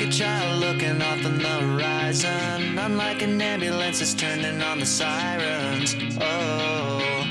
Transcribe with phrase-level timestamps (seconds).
[0.00, 2.78] like a child looking off on the horizon.
[2.78, 5.94] I'm like an ambulance that's turning on the sirens.
[6.20, 7.26] Oh,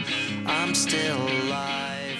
[0.45, 2.19] I'm still alive.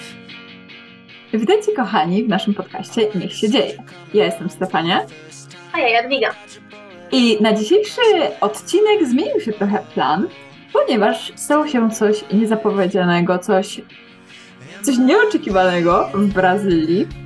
[1.32, 3.72] Witajcie kochani w naszym podcaście Niech się dzieje.
[4.14, 5.06] Ja jestem Stefania.
[5.72, 6.34] A ja Jadwiga.
[7.12, 8.00] I na dzisiejszy
[8.40, 10.28] odcinek zmienił się trochę plan,
[10.72, 13.80] ponieważ stało się coś niezapowiedzianego, coś,
[14.82, 17.19] coś nieoczekiwanego w Brazylii.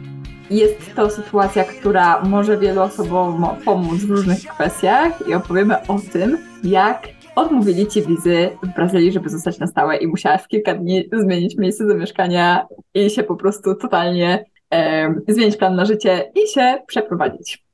[0.51, 6.39] Jest to sytuacja, która może wielu osobom pomóc w różnych kwestiach i opowiemy o tym,
[6.65, 11.09] jak odmówili ci wizy w Brazylii, żeby zostać na stałe i musiałaś w kilka dni
[11.13, 14.45] zmienić miejsce zamieszkania i się po prostu totalnie
[14.75, 17.65] e, zmienić plan na życie i się przeprowadzić.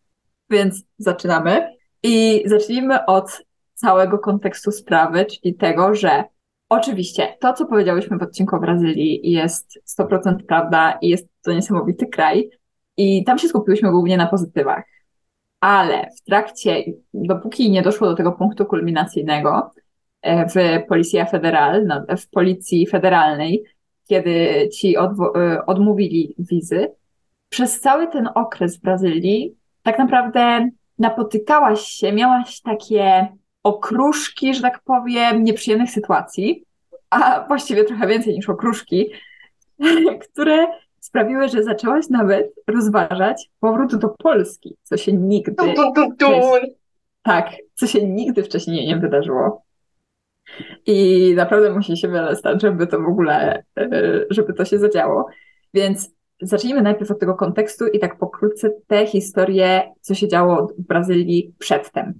[0.50, 1.76] Więc zaczynamy.
[2.02, 3.44] I zacznijmy od
[3.74, 6.24] całego kontekstu sprawy, czyli tego, że
[6.68, 12.06] oczywiście to, co powiedziałyśmy w odcinku o Brazylii, jest 100% prawda i jest to niesamowity
[12.06, 12.50] kraj.
[13.00, 14.84] I tam się skupiłyśmy głównie na pozytywach.
[15.60, 16.84] Ale w trakcie,
[17.14, 19.70] dopóki nie doszło do tego punktu kulminacyjnego
[20.22, 20.54] e, w
[21.86, 23.64] no, w Policji Federalnej,
[24.08, 25.00] kiedy ci e,
[25.66, 26.88] odmówili wizy,
[27.48, 33.28] przez cały ten okres w Brazylii tak naprawdę napotykałaś się, miałaś takie
[33.62, 36.64] okruszki, że tak powiem, nieprzyjemnych sytuacji,
[37.10, 39.10] a właściwie trochę więcej niż okruszki,
[40.32, 40.66] które
[41.00, 45.52] sprawiły, że zaczęłaś nawet rozważać powrót do Polski, co się nigdy.
[45.52, 46.60] Dun, dun, dun, dun.
[47.22, 49.62] Tak, co się nigdy wcześniej nie wydarzyło.
[50.86, 53.90] I naprawdę musi się wiele stać, żeby to w ogóle, e,
[54.30, 55.26] żeby to się zadziało.
[55.74, 56.10] Więc
[56.42, 61.54] zacznijmy najpierw od tego kontekstu i tak pokrótce tę historię, co się działo w Brazylii
[61.58, 62.14] przedtem.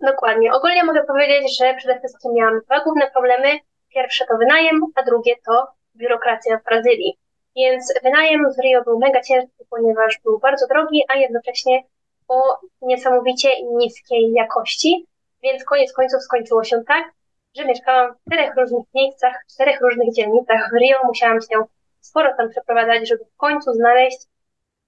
[0.00, 0.52] Dokładnie.
[0.52, 3.48] Ogólnie mogę powiedzieć, że przede wszystkim miałam dwa główne problemy.
[3.94, 7.18] Pierwsze to wynajem, a drugie to biurokracja w Brazylii.
[7.56, 11.82] Więc wynajem w Rio był mega ciężki, ponieważ był bardzo drogi, a jednocześnie
[12.28, 12.42] o
[12.82, 15.06] niesamowicie niskiej jakości.
[15.42, 17.12] Więc koniec końców skończyło się tak,
[17.56, 20.96] że mieszkałam w czterech różnych miejscach, w czterech różnych dzielnicach w Rio.
[21.04, 21.64] Musiałam się
[22.00, 24.18] sporo tam przeprowadzać, żeby w końcu znaleźć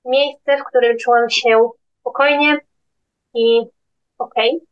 [0.04, 1.70] miejsce, w którym czułam się
[2.00, 2.58] spokojnie
[3.34, 3.60] i
[4.18, 4.50] okej.
[4.50, 4.66] Okay.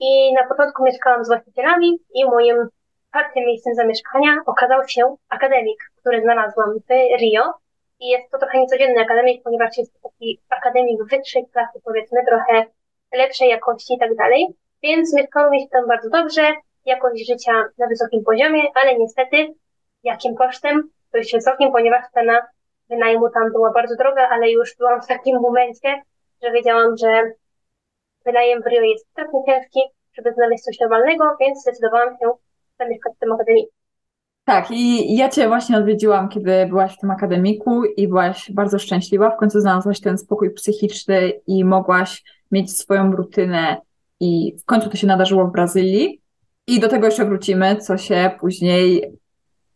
[0.00, 2.68] I na początku mieszkałam z właścicielami i moim
[3.14, 7.54] czwartym miejscem zamieszkania okazał się akademik, który znalazłam w Rio.
[8.00, 12.66] I jest to trochę niecodzienny akademik, ponieważ jest to taki akademik wyższej klasy, powiedzmy, trochę
[13.12, 14.46] lepszej jakości i tak dalej.
[14.82, 16.52] Więc mieszkało mi się tam bardzo dobrze,
[16.84, 19.36] jakość życia na wysokim poziomie, ale niestety
[20.02, 20.90] jakim kosztem?
[21.12, 22.46] Dość wysokim, ponieważ cena
[22.90, 26.02] wynajmu tam była bardzo droga, ale już byłam w takim momencie,
[26.42, 27.22] że wiedziałam, że
[28.24, 29.80] wynajem w Rio jest strasznie ciężki,
[30.16, 32.43] żeby znaleźć coś normalnego, więc zdecydowałam się
[32.78, 33.70] zamieszkać w tym akademiku.
[34.44, 39.30] Tak, i ja Cię właśnie odwiedziłam, kiedy byłaś w tym akademiku i byłaś bardzo szczęśliwa.
[39.30, 43.76] W końcu znalazłaś ten spokój psychiczny i mogłaś mieć swoją rutynę
[44.20, 46.20] i w końcu to się nadarzyło w Brazylii.
[46.66, 49.12] I do tego jeszcze wrócimy, co się później,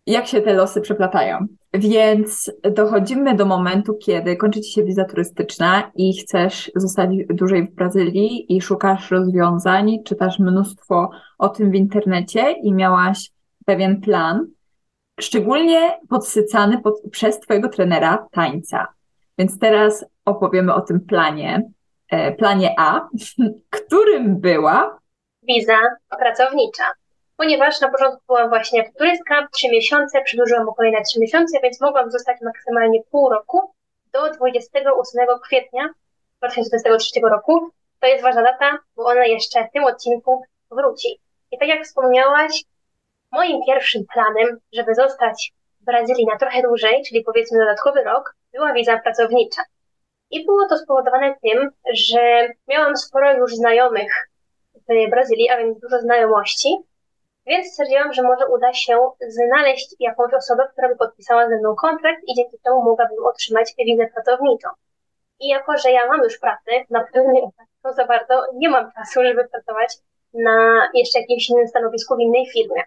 [0.08, 1.46] jak się te losy przeplatają.
[1.74, 7.74] Więc dochodzimy do momentu, kiedy kończy Ci się wiza turystyczna i chcesz zostać dłużej w
[7.74, 13.30] Brazylii i szukasz rozwiązań, czytasz mnóstwo o tym w internecie i miałaś
[13.66, 14.46] pewien plan,
[15.20, 18.86] szczególnie podsycany pod, przez Twojego trenera tańca.
[19.38, 21.62] Więc teraz opowiemy o tym planie,
[22.10, 23.08] e, planie A,
[23.70, 24.98] którym była
[25.42, 25.78] Wiza
[26.18, 26.84] pracownicza.
[27.38, 32.10] Ponieważ na początku byłam właśnie turystka, trzy miesiące, przedłużyłam o kolejne trzy miesiące, więc mogłam
[32.10, 33.72] zostać maksymalnie pół roku
[34.12, 35.88] do 28 kwietnia
[36.38, 37.70] 2023 roku.
[38.00, 41.20] To jest ważna data, bo ona jeszcze w tym odcinku wróci.
[41.50, 42.64] I tak jak wspomniałaś,
[43.32, 48.72] moim pierwszym planem, żeby zostać w Brazylii na trochę dłużej, czyli powiedzmy dodatkowy rok, była
[48.72, 49.62] wiza pracownicza.
[50.30, 54.28] I było to spowodowane tym, że miałam sporo już znajomych
[54.88, 56.87] w Brazylii, a więc dużo znajomości,
[57.48, 62.20] więc stwierdziłam, że może uda się znaleźć jakąś osobę, która by podpisała ze mną kontrakt
[62.26, 64.68] i dzięki temu mogłabym otrzymać wizę pracowniczą.
[65.40, 67.50] I jako, że ja mam już pracę na pewnym
[67.82, 69.94] to za bardzo nie mam czasu, żeby pracować
[70.34, 72.82] na jeszcze jakimś innym stanowisku w innej firmie.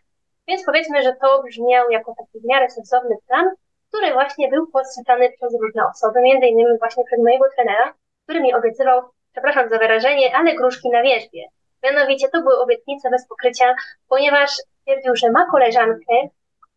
[0.48, 3.46] Więc powiedzmy, że to brzmiał jako taki w miarę sensowny plan,
[3.90, 7.94] który właśnie był podsycany przez różne osoby, między innymi właśnie przez mojego trenera,
[8.24, 9.02] który mi obiecywał,
[9.32, 11.48] przepraszam za wyrażenie, ale gruszki na wierzbie.
[11.84, 13.76] Mianowicie to były obietnice bez pokrycia,
[14.10, 16.14] ponieważ stwierdził, że ma koleżankę,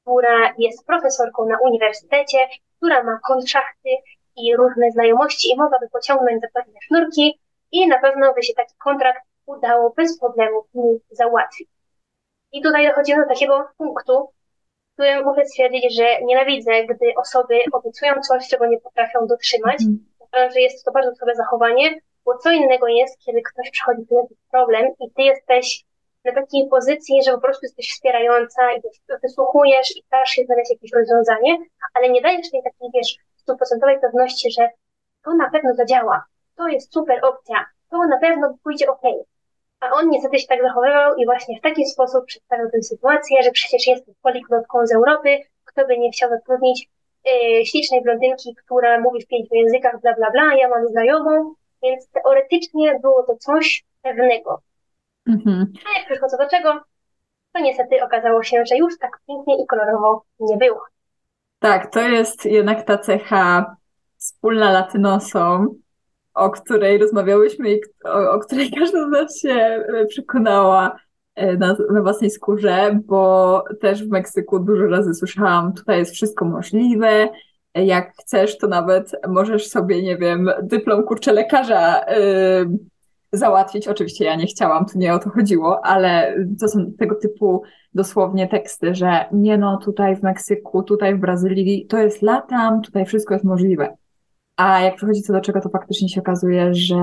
[0.02, 2.38] która jest profesorką na uniwersytecie,
[2.76, 3.90] która ma kontrahty
[4.36, 7.40] i różne znajomości i mogłaby pociągnąć za pewne sznurki
[7.72, 11.68] i na pewno by się taki kontrakt udało bez problemu mi załatwić.
[12.52, 14.28] I tutaj dochodzimy do takiego punktu,
[14.90, 19.82] w którym muszę stwierdzić, że nienawidzę, gdy osoby obiecują coś, czego nie potrafią dotrzymać.
[19.82, 20.04] Mm.
[20.18, 24.16] Uważam, że jest to bardzo złe zachowanie, Bo co innego jest, kiedy ktoś przychodzi do
[24.16, 25.84] jakiś problem i ty jesteś
[26.24, 28.82] na takiej pozycji, że po prostu jesteś wspierająca i
[29.22, 31.58] wysłuchujesz i starasz się znaleźć jakieś rozwiązanie,
[31.94, 34.68] ale nie dajesz tej takiej, wiesz, stuprocentowej pewności, że
[35.24, 36.24] to na pewno zadziała,
[36.56, 39.02] to jest super opcja, to na pewno pójdzie ok.
[39.80, 43.50] A on niestety się tak zachowywał i właśnie w taki sposób przedstawiał tę sytuację, że
[43.50, 46.88] przecież jest poliglotką z Europy, kto by nie chciał zatrudnić
[47.24, 52.08] yy, ślicznej blondynki, która mówi w pięciu językach, bla, bla, bla, ja mam znajomą, więc
[52.08, 54.60] teoretycznie było to coś pewnego.
[55.28, 55.72] Mhm.
[55.86, 56.80] A jak przyszło co do czego,
[57.52, 60.80] to niestety okazało się, że już tak pięknie i kolorowo nie było.
[61.58, 63.76] Tak, to jest jednak ta cecha
[64.16, 65.68] wspólna latynosom,
[66.34, 70.96] o której rozmawiałyśmy i o, o której każda z nas się e, przekonała
[71.34, 76.44] e, na, na własnej skórze, bo też w Meksyku dużo razy słyszałam, tutaj jest wszystko
[76.44, 77.28] możliwe,
[77.74, 82.78] jak chcesz, to nawet możesz sobie, nie wiem, dyplom kurczę lekarza yy,
[83.32, 83.88] załatwić.
[83.88, 87.62] Oczywiście ja nie chciałam, tu nie o to chodziło, ale to są tego typu
[87.94, 93.06] dosłownie teksty, że nie no, tutaj w Meksyku, tutaj w Brazylii, to jest latam, tutaj
[93.06, 93.96] wszystko jest możliwe.
[94.56, 96.96] A jak przychodzi co do czego, to faktycznie się okazuje, że,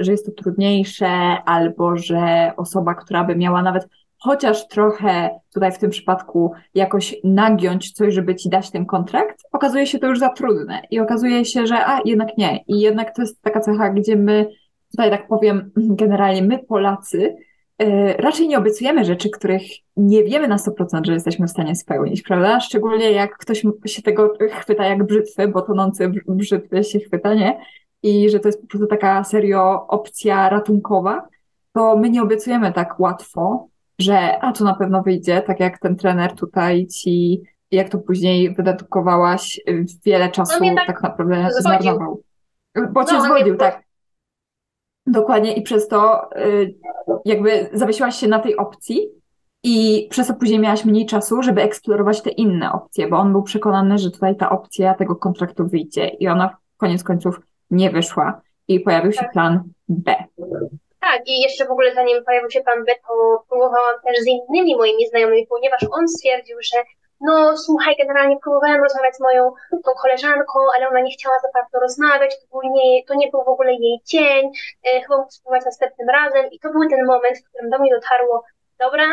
[0.00, 1.08] że jest to trudniejsze,
[1.44, 3.88] albo że osoba, która by miała nawet
[4.18, 9.86] chociaż trochę tutaj w tym przypadku jakoś nagiąć coś, żeby ci dać ten kontrakt, okazuje
[9.86, 10.82] się to już za trudne.
[10.90, 12.64] I okazuje się, że a jednak nie.
[12.66, 14.48] I jednak to jest taka cecha, gdzie my,
[14.90, 15.70] tutaj tak powiem,
[16.02, 17.36] generalnie my Polacy,
[17.78, 19.62] yy, raczej nie obiecujemy rzeczy, których
[19.96, 22.60] nie wiemy na 100%, że jesteśmy w stanie spełnić, prawda?
[22.60, 27.60] Szczególnie jak ktoś się tego chwyta jak brzytwy, bo tonący brzytwy się chwyta, nie?
[28.02, 31.28] I że to jest po prostu taka serio opcja ratunkowa,
[31.72, 33.68] to my nie obiecujemy tak łatwo,
[34.00, 38.54] że a to na pewno wyjdzie, tak jak ten trener tutaj ci, jak to później
[38.54, 39.60] wydedukowałaś,
[40.04, 42.22] wiele czasu tak, tak, naprawdę zmarnował.
[42.92, 43.82] Bo cię no, zwodził, tak.
[45.06, 46.74] Dokładnie i przez to y,
[47.24, 49.08] jakby zawiesiłaś się na tej opcji
[49.62, 53.42] i przez to później miałaś mniej czasu, żeby eksplorować te inne opcje, bo on był
[53.42, 57.40] przekonany, że tutaj ta opcja tego kontraktu wyjdzie i ona koniec końców
[57.70, 59.32] nie wyszła i pojawił się tak.
[59.32, 60.14] plan B.
[61.00, 64.76] Tak, i jeszcze w ogóle zanim pojawił się pan B, to próbowałam też z innymi
[64.76, 66.82] moimi znajomymi, ponieważ on stwierdził, że
[67.20, 71.80] no słuchaj, generalnie próbowałem rozmawiać z moją tą koleżanką, ale ona nie chciała za bardzo
[71.80, 74.50] rozmawiać, to, był nie, to nie był w ogóle jej dzień,
[74.84, 77.90] e, chyba mógł spróbować następnym razem i to był ten moment, w którym do mnie
[77.94, 78.44] dotarło,
[78.78, 79.06] dobra,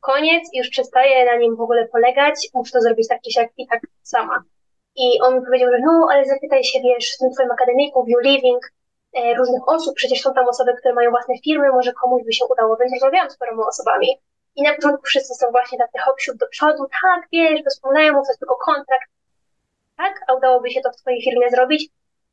[0.00, 3.66] koniec, już przestaję na nim w ogóle polegać, muszę to zrobić tak czy siak i
[3.66, 4.42] tak sama.
[4.96, 8.22] I on mi powiedział, że no, ale zapytaj się, wiesz, z tym twoim akademiku, View
[8.24, 8.62] Living,
[9.38, 12.76] różnych osób, przecież są tam osoby, które mają własne firmy, może komuś by się udało,
[12.76, 14.08] więc rozmawiałam z paroma osobami
[14.56, 18.28] i na początku wszyscy są właśnie tacy hop do przodu, tak, wiesz, bez problemu, to
[18.28, 19.10] jest tylko kontrakt,
[19.96, 21.90] tak, a udałoby się to w twojej firmie zrobić?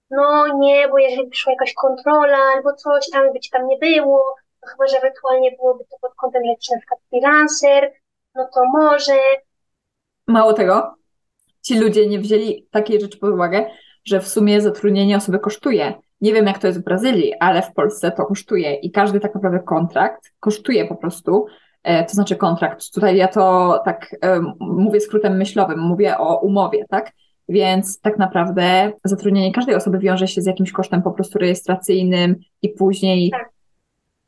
[0.09, 4.35] No nie, bo jeżeli przyszła jakaś kontrola albo coś tam, by ci tam nie było,
[4.61, 7.93] to chyba, że ewentualnie byłoby to pod kątem jakiś na przykład freelancer,
[8.35, 9.13] no to może.
[10.27, 10.95] Mało tego,
[11.61, 13.69] ci ludzie nie wzięli takiej rzeczy pod uwagę,
[14.05, 15.93] że w sumie zatrudnienie osoby kosztuje.
[16.21, 19.35] Nie wiem, jak to jest w Brazylii, ale w Polsce to kosztuje i każdy tak
[19.35, 21.45] naprawdę kontrakt kosztuje po prostu.
[21.83, 22.93] E, to znaczy kontrakt.
[22.93, 24.15] Tutaj ja to tak
[24.59, 27.11] mówię skrótem myślowym, mówię o umowie, tak?
[27.49, 32.69] Więc tak naprawdę zatrudnienie każdej osoby wiąże się z jakimś kosztem po prostu rejestracyjnym i
[32.69, 33.49] później tak.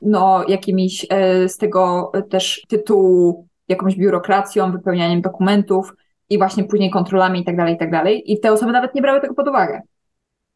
[0.00, 5.94] no jakimiś e, z tego też tytułu jakąś biurokracją, wypełnianiem dokumentów
[6.30, 8.32] i właśnie później kontrolami i tak dalej, i tak dalej.
[8.32, 9.80] I te osoby nawet nie brały tego pod uwagę.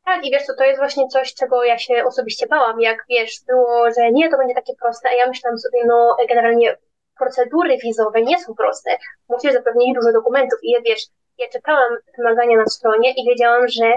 [0.09, 3.41] Tak, i wiesz co, to jest właśnie coś, czego ja się osobiście bałam, jak wiesz,
[3.47, 6.77] było, że nie, to będzie takie proste, a ja myślałam sobie, no generalnie
[7.19, 8.91] procedury wizowe nie są proste,
[9.29, 10.59] musisz zapewnić dużo dokumentów.
[10.62, 11.03] I wiesz,
[11.38, 13.93] ja czytałam wymagania na stronie i wiedziałam, że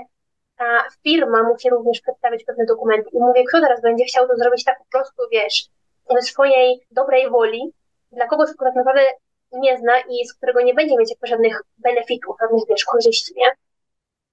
[0.57, 3.09] ta firma musi również przedstawić pewne dokumenty.
[3.13, 5.65] I mówię, kto teraz będzie chciał to zrobić tak po prostu, wiesz,
[6.09, 7.73] ze swojej dobrej woli,
[8.11, 9.05] dla kogoś, kto tak naprawdę
[9.51, 13.51] nie zna i z którego nie będzie mieć żadnych benefitów, żadnych, wiesz, korzyści, nie?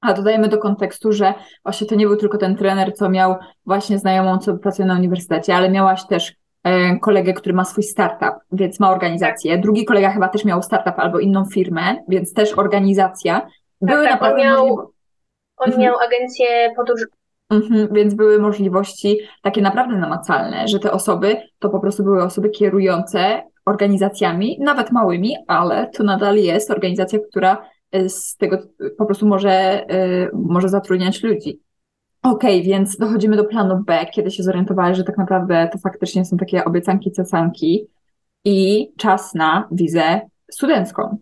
[0.00, 3.36] A dodajmy do kontekstu, że właśnie to nie był tylko ten trener, co miał
[3.66, 8.34] właśnie znajomą, co pracuje na uniwersytecie, ale miałaś też e, kolegę, który ma swój startup,
[8.52, 9.52] więc ma organizację.
[9.52, 9.62] Tak.
[9.62, 13.46] Drugi kolega chyba też miał startup albo inną firmę, więc też organizacja.
[13.80, 14.92] Były tak, naprawdę on miał,
[15.56, 15.82] On mhm.
[15.82, 17.06] miał agencję podróży.
[17.50, 22.50] Mhm, więc były możliwości takie naprawdę namacalne, że te osoby to po prostu były osoby
[22.50, 27.68] kierujące organizacjami, nawet małymi, ale to nadal jest organizacja, która
[28.08, 28.58] z tego
[28.98, 31.62] po prostu może, y, może zatrudniać ludzi.
[32.22, 36.24] Okej, okay, więc dochodzimy do planu B, kiedy się zorientowałeś, że tak naprawdę to faktycznie
[36.24, 37.88] są takie obiecanki, cesanki
[38.44, 41.18] i czas na wizę studencką.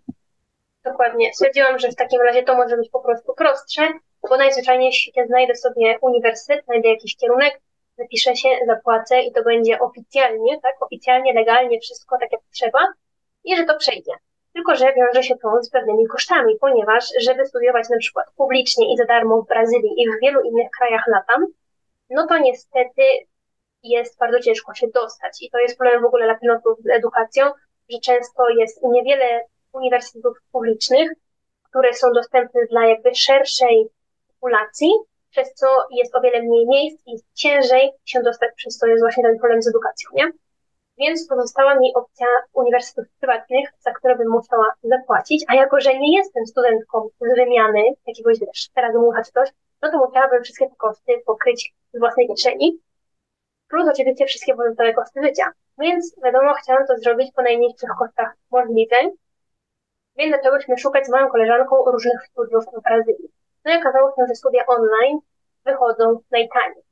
[0.84, 1.34] Dokładnie.
[1.34, 3.82] Stwierdziłam, że w takim razie to może być po prostu prostsze,
[4.30, 7.60] bo najzwyczajniej świecie znajdę sobie uniwersytet, znajdę jakiś kierunek
[7.98, 12.78] zapiszę się, zapłacę i to będzie oficjalnie, tak, oficjalnie, legalnie wszystko tak jak trzeba
[13.44, 14.12] i że to przejdzie.
[14.56, 18.96] Tylko, że wiąże się to z pewnymi kosztami, ponieważ żeby studiować na przykład publicznie i
[18.96, 21.46] za darmo w Brazylii i w wielu innych krajach latam,
[22.10, 23.02] no to niestety
[23.82, 25.42] jest bardzo ciężko się dostać.
[25.42, 27.46] I to jest problem w ogóle latynotów z edukacją,
[27.90, 29.40] że często jest niewiele
[29.72, 31.10] uniwersytetów publicznych,
[31.62, 33.88] które są dostępne dla jakby szerszej
[34.28, 34.90] populacji,
[35.30, 39.22] przez co jest o wiele mniej miejsc i ciężej się dostać, przez to jest właśnie
[39.22, 40.30] ten problem z edukacją, nie?
[40.98, 46.18] Więc pozostała mi opcja uniwersytetów prywatnych, za które bym musiała zapłacić, a jako, że nie
[46.18, 49.48] jestem studentką z wymiany jakiegoś, wiesz, Erasmusa czy coś,
[49.82, 52.80] no to musiałabym wszystkie te koszty pokryć z własnej kieszeni,
[53.68, 55.52] plus oczywiście wszystkie pozostałe koszty życia.
[55.78, 59.12] Więc wiadomo, chciałam to zrobić po najniższych kosztach możliwych,
[60.16, 63.28] więc zaczęłyśmy szukać z moją koleżanką różnych studiów w Brazylii.
[63.64, 65.18] No i okazało się, że studia online
[65.64, 66.85] wychodzą najtaniej.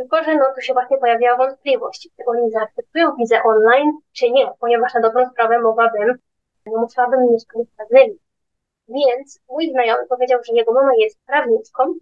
[0.00, 4.52] Tylko, że no tu się właśnie pojawiała wątpliwość, czy oni zaakceptują wizę online, czy nie,
[4.60, 6.18] ponieważ na dobrą sprawę mogłabym,
[6.66, 8.18] nie musiałabym mieszkać w Brazylii.
[8.88, 11.94] Więc mój znajomy powiedział, że jego mama jest prawniczką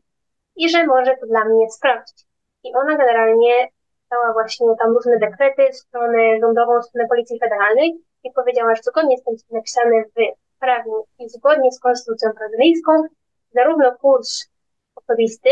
[0.56, 2.16] i że może to dla mnie sprawdzić.
[2.64, 3.68] I ona generalnie
[4.10, 9.24] dała właśnie tam różne dekrety, stronę rządową, stronę Policji Federalnej i powiedziała, że zgodnie z
[9.24, 12.92] tym, co napisane w prawie i zgodnie z konstytucją brazylijską,
[13.54, 14.46] zarówno kurs
[14.94, 15.50] osobisty,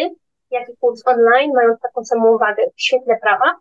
[0.50, 3.56] jak i kurs online mają taką samą wagę w świetle prawa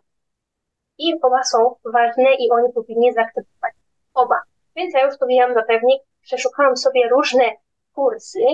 [0.98, 3.72] i oba są ważne i oni powinni zaakceptować.
[4.14, 4.42] Oba.
[4.76, 7.44] Więc ja już powiedziałam na pewnik, przeszukałam sobie różne
[7.94, 8.44] kursy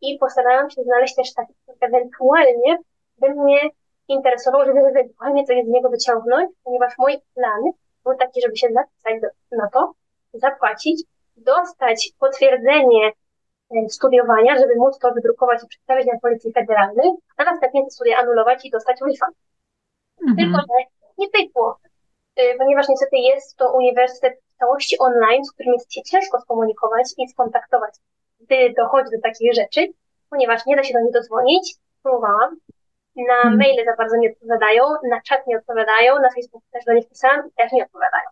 [0.00, 2.78] i postarałam się znaleźć też taki, który ewentualnie
[3.18, 3.60] by mnie
[4.08, 7.62] interesował, żeby ewentualnie coś z niego wyciągnąć, ponieważ mój plan
[8.04, 9.92] był taki, żeby się zapisać do, na to,
[10.32, 11.02] zapłacić,
[11.36, 13.12] dostać potwierdzenie
[13.88, 18.64] studiowania, żeby móc to wydrukować i przedstawić na Policji Federalnej, a następnie te studia anulować
[18.64, 19.36] i dostać refund.
[20.22, 20.36] Mhm.
[20.36, 20.84] Tylko, że
[21.18, 21.78] nie pykło,
[22.36, 27.06] e, ponieważ niestety jest to uniwersytet w całości online, z którym jest się ciężko skomunikować
[27.18, 27.94] i skontaktować,
[28.40, 29.86] gdy dochodzi do takich rzeczy,
[30.30, 31.74] ponieważ nie da się do nich dodzwonić.
[32.02, 32.56] Próbowałam,
[33.16, 33.58] na hmm.
[33.58, 37.48] maile za bardzo nie odpowiadają, na czat nie odpowiadają, na Facebooku też do nich pisałam
[37.48, 38.28] i też nie odpowiadają.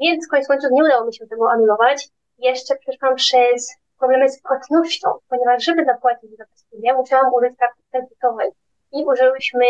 [0.00, 2.08] Więc koniec końców nie udało mi się tego anulować.
[2.38, 7.82] Jeszcze przeszłam przez problemy z płatnością, ponieważ żeby zapłacić za te studia, musiałam użyć karty
[7.90, 8.50] kredytowej.
[8.92, 9.64] I użyłyśmy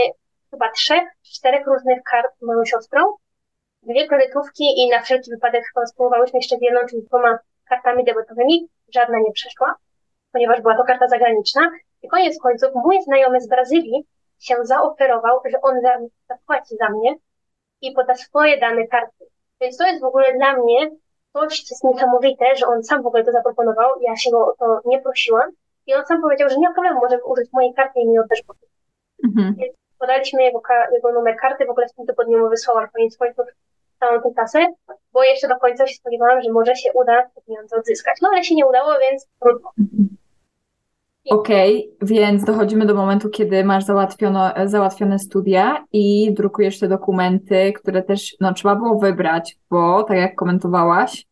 [0.50, 3.14] chyba trzech, czterech różnych kart z moją siostrą,
[3.82, 8.68] dwie kredytówki i na wszelki wypadek spróbowałyśmy jeszcze jedną, czyli dwoma kartami debetowymi.
[8.94, 9.74] Żadna nie przeszła,
[10.32, 11.70] ponieważ była to karta zagraniczna.
[12.02, 14.06] I koniec końców mój znajomy z Brazylii
[14.38, 15.74] się zaoferował, że on
[16.28, 17.14] zapłaci za mnie
[17.80, 19.24] i poda swoje dane karty.
[19.60, 20.90] Więc to jest w ogóle dla mnie
[21.40, 24.54] coś, co jest niesamowite, że on sam w ogóle to zaproponował, ja się go o
[24.58, 25.50] to nie prosiłam
[25.86, 28.42] i on sam powiedział, że nie ma problemu, możemy użyć mojej karty i mi też
[28.42, 28.66] powie.
[29.24, 29.54] Mhm.
[29.58, 30.62] Więc podaliśmy jego,
[30.92, 33.46] jego numer karty, w ogóle w tym tygodniu mu wysłałam koniec końców
[34.00, 34.66] całą tę kasę,
[35.12, 38.16] bo jeszcze do końca się spodziewałam, że może się uda te pieniądze odzyskać.
[38.22, 39.70] No ale się nie udało, więc trudno.
[39.78, 40.08] Mhm.
[41.30, 47.72] Okej, okay, więc dochodzimy do momentu, kiedy masz załatwiono, załatwione studia i drukujesz te dokumenty,
[47.72, 51.26] które też no, trzeba było wybrać, bo tak jak komentowałaś,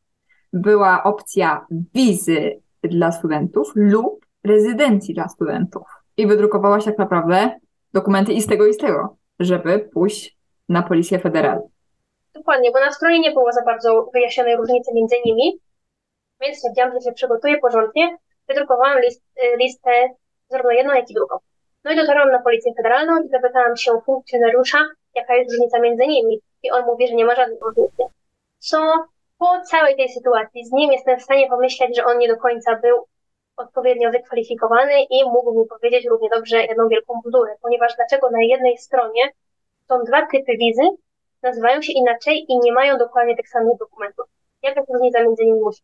[0.52, 5.82] była opcja wizy dla studentów lub rezydencji dla studentów.
[6.16, 7.60] I wydrukowałaś tak naprawdę
[7.92, 10.36] dokumenty i z tego, i z tego, żeby pójść
[10.68, 11.70] na Policję Federalną.
[12.34, 15.58] Dokładnie, bo na stronie nie było za bardzo wyjaśnionej różnicy między nimi,
[16.40, 18.16] więc stwierdziłam, że się przygotuję porządnie
[18.48, 19.90] wydrukowałam list, y, listę
[20.48, 21.36] zarówno jedną, jak i drugą.
[21.84, 24.78] No i dotarłam na Policję Federalną i zapytałam się funkcjonariusza,
[25.14, 26.40] jaka jest różnica między nimi.
[26.62, 28.02] I on mówi, że nie ma żadnej różnicy.
[28.58, 29.06] Co
[29.38, 32.76] po całej tej sytuacji z nim jestem w stanie pomyśleć, że on nie do końca
[32.76, 33.06] był
[33.56, 38.78] odpowiednio wykwalifikowany i mógł mi powiedzieć równie dobrze jedną wielką bzdurę, ponieważ dlaczego na jednej
[38.78, 39.22] stronie
[39.88, 40.82] są dwa typy wizy,
[41.42, 44.26] nazywają się inaczej i nie mają dokładnie tych samych dokumentów.
[44.62, 45.82] Jaka jest różnica między nimi musi?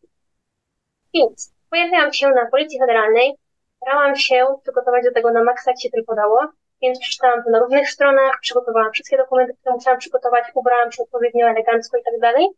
[1.14, 3.34] Więc Pojawiłam się na Policji Federalnej,
[3.76, 6.40] starałam się przygotować do tego na maksa, jak się tylko dało,
[6.82, 11.46] więc przeczytałam to na różnych stronach, przygotowałam wszystkie dokumenty, które musiałam przygotować, ubrałam się odpowiednio
[11.46, 12.48] elegancko i tak dalej.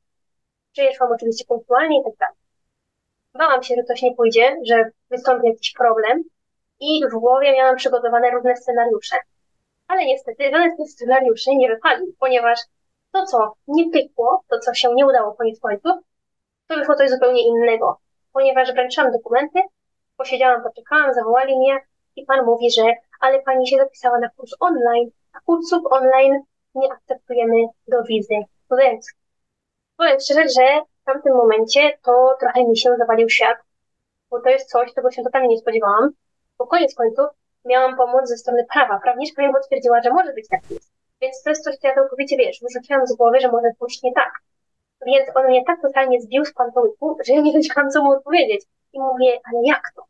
[0.73, 2.37] Przyjechałam oczywiście punktualnie i tak dalej.
[3.35, 6.23] Bałam się, że coś nie pójdzie, że wystąpi jakiś problem
[6.81, 9.17] i w głowie miałam przygotowane różne scenariusze.
[9.89, 12.59] Ale niestety żaden z tych scenariuszy nie wypadł, ponieważ
[13.13, 15.93] to, co nie pykło, to, co się nie udało koniec końców,
[16.67, 18.01] to wyszło coś zupełnie innego
[18.33, 19.61] ponieważ wręczyłam dokumenty,
[20.17, 21.81] posiedziałam, poczekałam, zawołali mnie
[22.17, 22.83] i pan mówi, że
[23.21, 26.43] ale pani się zapisała na kurs online, a kursów online
[26.75, 27.57] nie akceptujemy
[27.89, 28.35] do wizy
[28.65, 29.21] studenckiej.
[29.97, 33.59] Powiem szczerze, że w tamtym momencie to trochę mi się zawalił świat,
[34.31, 36.11] bo to jest coś, czego się totalnie nie spodziewałam,
[36.59, 37.27] bo koniec końców
[37.65, 39.01] miałam pomoc ze strony prawa.
[39.03, 40.61] Prawniczka mi potwierdziła, że może być tak.
[41.21, 44.13] Więc to jest coś, co ja całkowicie, wiesz, wyrzuciłam z głowy, że może pójść nie
[44.13, 44.33] tak.
[45.07, 48.65] Więc on mnie tak totalnie zbił z pantołyku, że ja nie wiedziałam, co mu odpowiedzieć.
[48.93, 50.03] I mówię, ale jak to?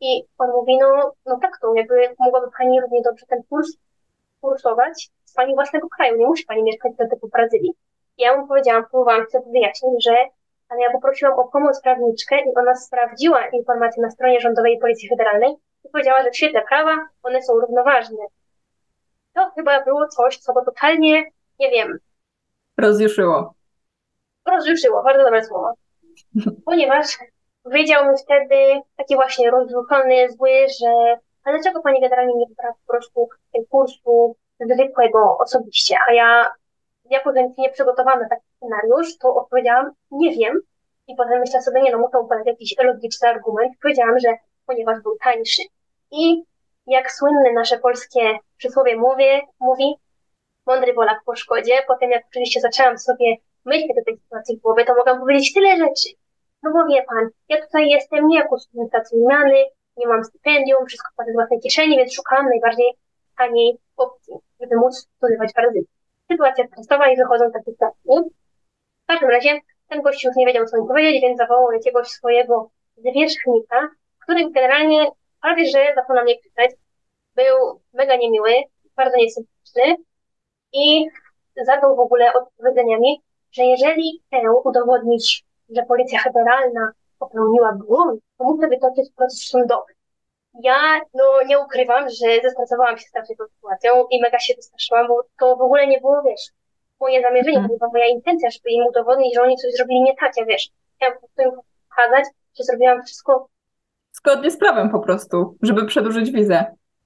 [0.00, 3.68] I on mówi, no, no tak to, jakby mogłaby Pani równie dobrze ten kurs
[4.40, 7.74] kursować z Pani własnego kraju, nie musi Pani mieszkać wtedy typu Brazylii.
[8.18, 10.14] I ja mu powiedziałam, próbowałam sobie wyjaśnić, że
[10.68, 15.54] ale ja poprosiłam o pomoc prawniczkę i ona sprawdziła informacje na stronie Rządowej Policji Federalnej
[15.84, 18.18] i powiedziała, że w świetle prawa one są równoważne.
[19.32, 21.24] To chyba było coś, co go totalnie,
[21.60, 21.98] nie wiem,
[22.80, 23.54] Rozjuszyło.
[24.48, 25.72] Rozruszyło, bardzo dobre słowo.
[26.66, 27.18] Ponieważ
[27.62, 32.92] powiedział mi wtedy taki właśnie rozruszony, zły, że ale dlaczego pani generalnie nie wybrała po
[32.92, 33.28] prostu
[33.70, 36.52] kursu zwykłego osobiście, a ja
[37.10, 40.60] jako, że nie przygotowałam na taki scenariusz, to odpowiedziałam, nie wiem.
[41.08, 43.72] I potem myślałam sobie, nie no, muszę podać jakiś logiczny argument.
[43.82, 44.28] Powiedziałam, że
[44.66, 45.62] ponieważ był tańszy.
[46.10, 46.42] I
[46.86, 49.24] jak słynne nasze polskie przysłowie mówi,
[49.60, 49.94] mówi
[50.66, 51.72] mądry Polak po szkodzie.
[51.86, 55.76] Potem jak oczywiście zaczęłam sobie myśleć o tej sytuacji w głowie, to mogłam powiedzieć tyle
[55.76, 56.08] rzeczy.
[56.62, 59.64] No bo wie pan, ja tutaj jestem nie jako student zmiany,
[59.96, 62.92] nie mam stypendium, wszystko płacę z własnej kieszeni, więc szukałam najbardziej
[63.38, 65.86] taniej opcji, żeby móc studiować Brazylii
[66.30, 68.08] sytuacja stresowa i wychodzą takie stawki.
[69.04, 72.70] W każdym razie ten gość już nie wiedział, co mi powiedzieć, więc zawołał jakiegoś swojego
[72.96, 73.88] zwierzchnika,
[74.18, 75.06] który generalnie
[75.42, 76.70] prawie, że zaczął na mnie krzyczeć.
[77.34, 78.50] Był mega niemiły,
[78.96, 79.96] bardzo niesympatyczny
[80.72, 81.06] i
[81.66, 85.44] zaczął w ogóle odpowiedzeniami, że jeżeli chcę udowodnić,
[85.76, 89.92] że Policja Federalna popełniła błąd, to muszę wytoczyć proces sądowy.
[90.62, 95.22] Ja no, nie ukrywam, że zestresowałam się strasznie tą sytuacją i mega się wystraszyłam, bo
[95.40, 96.42] to w ogóle nie było, wiesz,
[97.00, 100.16] moje zamierzenie, to nie była moja intencja, żeby im udowodnić, że oni coś zrobili nie
[100.16, 100.70] tak, ja wiesz.
[100.96, 102.24] Chciałam po prostu im pokazać,
[102.58, 103.48] że zrobiłam wszystko
[104.12, 106.64] Zgodnie z prawem po prostu, żeby przedłużyć wizę.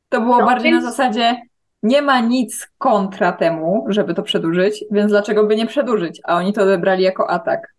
[0.09, 1.37] To było No, bardziej więc- na zasadzie
[1.85, 6.21] nie ma nic kontra temu, żeby to przedłużyć, więc dlaczego by nie przedłużyć?
[6.25, 7.75] A oni to odebrali jako atak.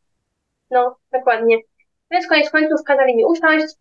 [0.72, 1.58] No, dokładnie.
[2.12, 3.76] Więc koniec końców kazali mi usiąść,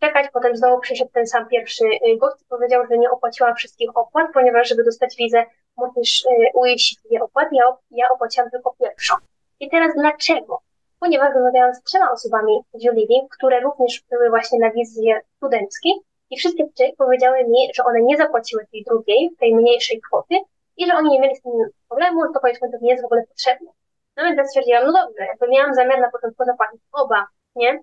[0.00, 3.90] czekać, potem znowu przyszedł ten sam pierwszy y, gość i powiedział, że nie opłaciłam wszystkich
[3.96, 5.44] opłat, ponieważ żeby dostać wizę
[5.76, 9.14] musisz y, ujść dwie opłaty, ja, op- ja opłaciłam tylko pierwszą.
[9.60, 10.60] I teraz dlaczego?
[11.00, 15.92] Ponieważ rozmawiałam z trzema osobami z Juliving, które również były właśnie na wizie studenckiej
[16.30, 16.64] i wszystkie
[16.98, 20.34] powiedziały mi, że one nie zapłaciły tej drugiej, tej mniejszej kwoty
[20.76, 21.52] i że oni nie mieli z tym
[21.88, 23.70] problemu, to koniec końców nie jest w ogóle potrzebne.
[24.16, 27.80] No więc ja stwierdziłam, no dobrze, jakby miałam zamiar na początku zapłacić oba, nie?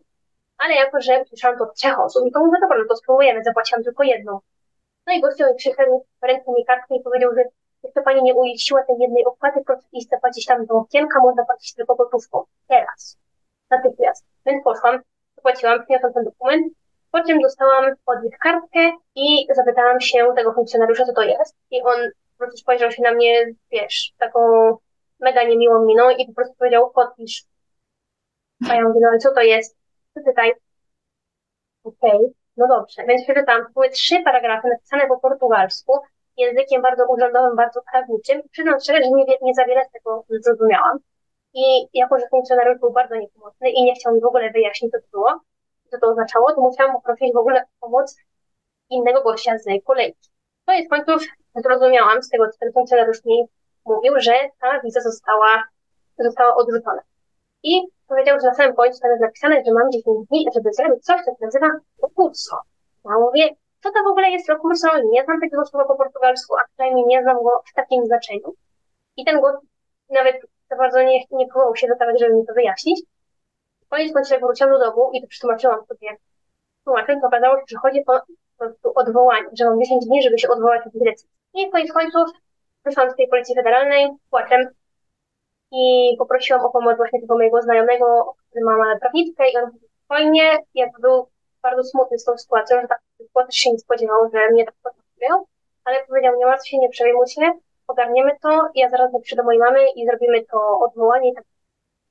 [0.58, 3.84] Ale jako, że usłyszałam to od trzech osób, to mówię, dobra, no to spróbujemy, zapłaciłam
[3.84, 4.40] tylko jedną.
[5.08, 7.44] No i gościu przyszedł, ręką mi kartkę i powiedział, że
[7.84, 11.74] jeszcze pani nie uiściła tej jednej opłaty, proszę iść zapłacić tam do okienka, można płacić
[11.74, 12.44] tylko gotówką.
[12.68, 13.18] Teraz.
[13.70, 14.26] Natychmiast.
[14.46, 15.00] Więc poszłam,
[15.36, 16.74] zapłaciłam, przyniosłam ten dokument,
[17.14, 21.56] po czym dostałam od nich kartkę i zapytałam się tego funkcjonariusza, co to jest.
[21.72, 21.98] I on
[22.32, 24.40] po prostu spojrzał się na mnie, wiesz, taką
[25.20, 27.44] mega niemiłą miną i po prostu powiedział, podpisz.
[28.70, 29.78] A ja mówię, no co to jest?
[30.16, 30.54] Przeczytaj.
[31.84, 32.20] Okej,
[32.58, 33.66] no dobrze, więc przeczytam.
[33.66, 35.94] To były trzy paragrafy napisane po portugalsku,
[36.38, 38.42] językiem bardzo urzędowym, bardzo prawniczym.
[38.52, 40.98] Przyznam szczerze, że nie, nie za wiele z tego zrozumiałam.
[41.54, 44.98] I jako, że funkcjonariusz był bardzo niepomocny i nie chciał mi w ogóle wyjaśnić, co
[45.00, 45.40] to było,
[45.94, 48.18] co to oznaczało, to musiałam poprosić w ogóle o pomoc
[48.90, 50.30] innego gościa z kolejki.
[50.66, 53.48] Koniec końców zrozumiałam z tego, co ten funkcjonariusz mi
[53.86, 55.64] mówił, że ta wiza została,
[56.20, 57.02] została odrzucona.
[57.64, 61.22] I powiedział, że na samym końcu jest napisane, że mam 10 dni, żeby zrobić coś,
[61.26, 61.68] co się nazywa
[62.04, 62.58] recurso.
[63.06, 63.50] Ja mówię,
[63.84, 64.88] co to w ogóle jest recurso?
[65.12, 68.54] Nie znam takiego słowa po portugalsku, a przynajmniej nie znam go w takim znaczeniu.
[69.18, 69.56] I ten głos
[70.10, 70.36] nawet
[70.70, 73.02] za bardzo nie, nie próbował się dostawać, żeby mi to wyjaśnić.
[73.90, 76.18] Koniec końców, jak wróciłam do domu i to przetłumaczyłam sobie
[76.84, 78.24] tłumaczem, to okazało się, że chodzi o po
[78.58, 81.30] prostu odwołanie, że mam 10 dni, żeby się odwołać od decyzji.
[81.54, 82.30] I koniec końców
[82.86, 84.68] wyszłam z tej Policji Federalnej płaczem
[85.72, 89.72] i poprosiłam o pomoc właśnie tego mojego znajomego, który ma prawniczkę i on
[90.06, 91.28] spokojnie, jakby był
[91.62, 94.76] bardzo smutny z tą sytuacją, że tak sytuacja też się nie spodziewał, że mnie tak
[94.84, 95.46] potraktują,
[95.86, 97.52] ale powiedział, nie martw się, nie przejmuj się,
[97.88, 101.44] ogarniemy to, ja zaraz napiszę do mojej mamy i zrobimy to odwołanie i tak.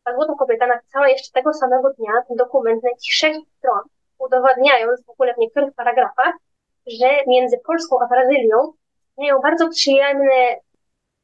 [0.05, 3.81] Ta złota kobieta napisała jeszcze tego samego dnia ten dokument na jakieś sześć stron,
[4.19, 6.35] udowadniając w ogóle w niektórych paragrafach,
[6.87, 8.73] że między Polską a Brazylią
[9.09, 10.57] istnieją bardzo przyjemne,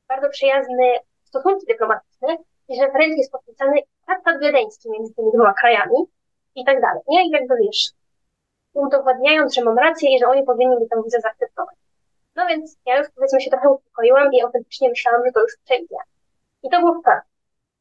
[0.08, 0.84] bardzo przyjazne
[1.24, 2.36] stosunki dyplomatyczne
[2.68, 5.96] i że wręcz jest podpisany traktat wiedeński między tymi dwoma krajami
[6.54, 7.02] i tak dalej.
[7.08, 7.26] Nie?
[7.26, 7.90] I jakby wiesz,
[8.72, 11.76] udowadniając, że mam rację i że oni powinni mi tę wizę zaakceptować.
[12.36, 15.96] No więc ja już powiedzmy się trochę uspokoiłam i autentycznie myślałam, że to już przejdzie.
[16.62, 17.27] I to było tak.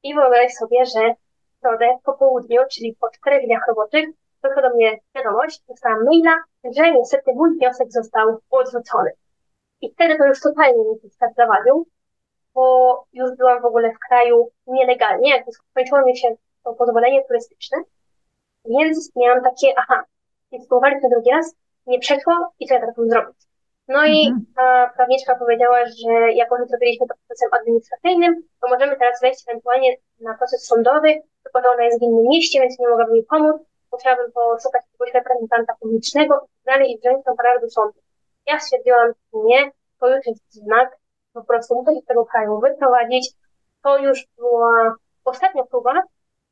[0.08, 4.10] I wyobraź sobie, że w środę po południu, czyli po czterech dniach roboczych,
[4.44, 9.12] doszła do mnie wiadomość, dostałam maila, że niestety mój wniosek został odrzucony.
[9.82, 11.88] I wtedy to już totalnie mi się zawadził,
[12.54, 17.78] bo już byłam w ogóle w kraju nielegalnie, jakby skończyło mi się to pozwolenie turystyczne,
[18.66, 20.04] więc miałam takie, aha,
[20.52, 23.47] więc spróbowaliśmy drugi raz, nie przeszło i co ja teraz mam zrobić?
[23.88, 24.46] No i Mhm.
[24.56, 29.96] ta prawniczka powiedziała, że jako, że zrobiliśmy to procesem administracyjnym, to możemy teraz wejść ewentualnie
[30.20, 33.56] na proces sądowy, tylko że ona jest w innym mieście, więc nie mogłabym jej pomóc.
[33.92, 38.00] Musiałabym poszukać jakiegoś reprezentanta publicznego i tak dalej i wziąć tę sprawę do sądu.
[38.48, 40.98] Ja stwierdziłam, nie, to już jest znak,
[41.34, 43.32] po prostu muszę się z tego kraju wyprowadzić.
[43.84, 44.96] To już była
[45.26, 45.94] ostatnia próba,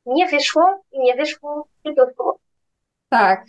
[0.05, 2.37] nie wyszło i nie wyszło tylko.
[3.09, 3.43] Tak.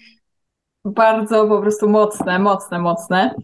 [0.85, 3.35] Bardzo po prostu mocne, mocne, mocne.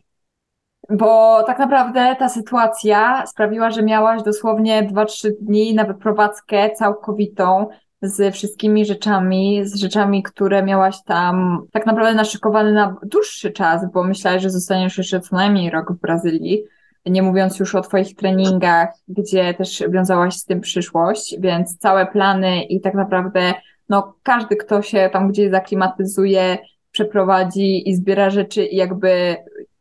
[0.90, 7.66] Bo tak naprawdę ta sytuacja sprawiła, że miałaś dosłownie 2-3 dni na wyprowadzkę całkowitą
[8.03, 14.05] z wszystkimi rzeczami, z rzeczami, które miałaś tam tak naprawdę naszykowane na dłuższy czas, bo
[14.05, 16.64] myślałaś, że zostaniesz jeszcze co najmniej rok w Brazylii.
[17.07, 22.62] Nie mówiąc już o Twoich treningach, gdzie też wiązałaś z tym przyszłość, więc całe plany
[22.62, 23.55] i tak naprawdę
[23.88, 26.59] no, każdy, kto się tam gdzieś zaklimatyzuje,
[26.90, 29.37] przeprowadzi i zbiera rzeczy i jakby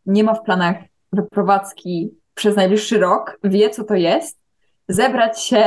[0.06, 0.76] nie ma w planach
[1.12, 4.40] wyprowadzki przez najbliższy rok, wie co to jest,
[4.88, 5.64] zebrać się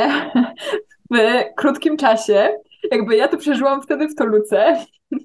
[1.10, 1.16] w
[1.56, 2.58] krótkim czasie.
[2.90, 4.84] Jakby ja to przeżyłam wtedy w Toluce,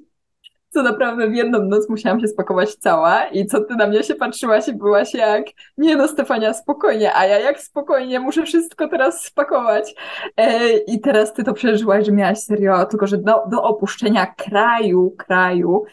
[0.73, 4.15] co naprawdę w jedną noc musiałam się spakować cała i co ty na mnie się
[4.15, 5.45] patrzyłaś i byłaś jak,
[5.77, 9.95] nie no Stefania, spokojnie, a ja jak spokojnie, muszę wszystko teraz spakować.
[10.37, 15.15] E, I teraz ty to przeżyłaś, że miałaś serio, tylko że do, do opuszczenia kraju,
[15.17, 15.85] kraju,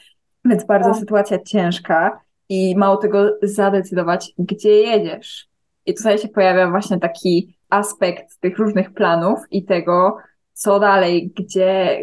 [0.44, 0.98] więc bardzo Tak.
[0.98, 5.48] sytuacja ciężka i mało tego zadecydować, gdzie jedziesz.
[5.86, 10.16] I tutaj się pojawia właśnie taki aspekt tych różnych planów i tego,
[10.52, 12.00] co dalej, gdzie,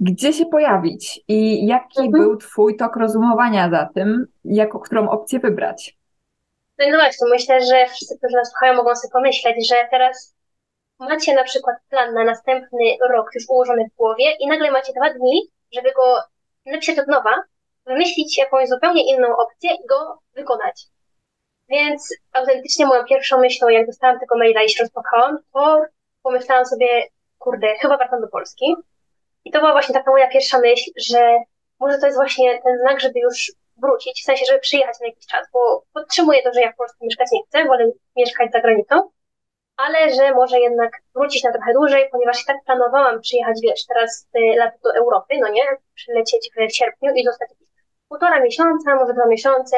[0.00, 2.10] gdzie się pojawić i jaki Mhm.
[2.12, 5.96] był twój tok rozumowania za tym, jako, którą opcję wybrać.
[6.78, 10.36] No i no właśnie, myślę, że wszyscy, którzy nas słuchają, mogą sobie pomyśleć, że teraz
[10.98, 15.18] macie na przykład plan na następny rok już ułożony w głowie i nagle macie dwa
[15.18, 16.02] dni, żeby go
[16.72, 17.30] napisać od nowa,
[17.86, 20.86] wymyślić jakąś zupełnie inną opcję i go wykonać.
[21.68, 25.82] Więc autentycznie moją pierwszą myślą, jak dostałam tego maila i się rozpłakałam, to
[26.22, 26.88] pomyślałam sobie,
[27.38, 28.76] kurde, chyba wracam do Polski.
[29.44, 31.38] I to była właśnie taka moja pierwsza myśl, że
[31.80, 35.26] może to jest właśnie ten znak, żeby już wrócić, w sensie, żeby przyjechać na jakiś
[35.26, 39.10] czas, bo podtrzymuję to, że ja w Polsce mieszkać nie chcę, wolę mieszkać za granicą,
[39.76, 44.56] ale że może jednak wrócić na trochę dłużej, ponieważ tak planowałam przyjechać, wiesz, teraz y,
[44.56, 45.62] lato do Europy, no nie,
[45.94, 47.68] przylecieć w sierpniu i zostać jakieś
[48.08, 49.76] półtora miesiąca, może dwa miesiące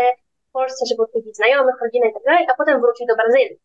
[0.49, 3.59] w Polsce, żeby odwiedzić znajomych, rodzinę i tak dalej, a potem wrócić do Brazylii.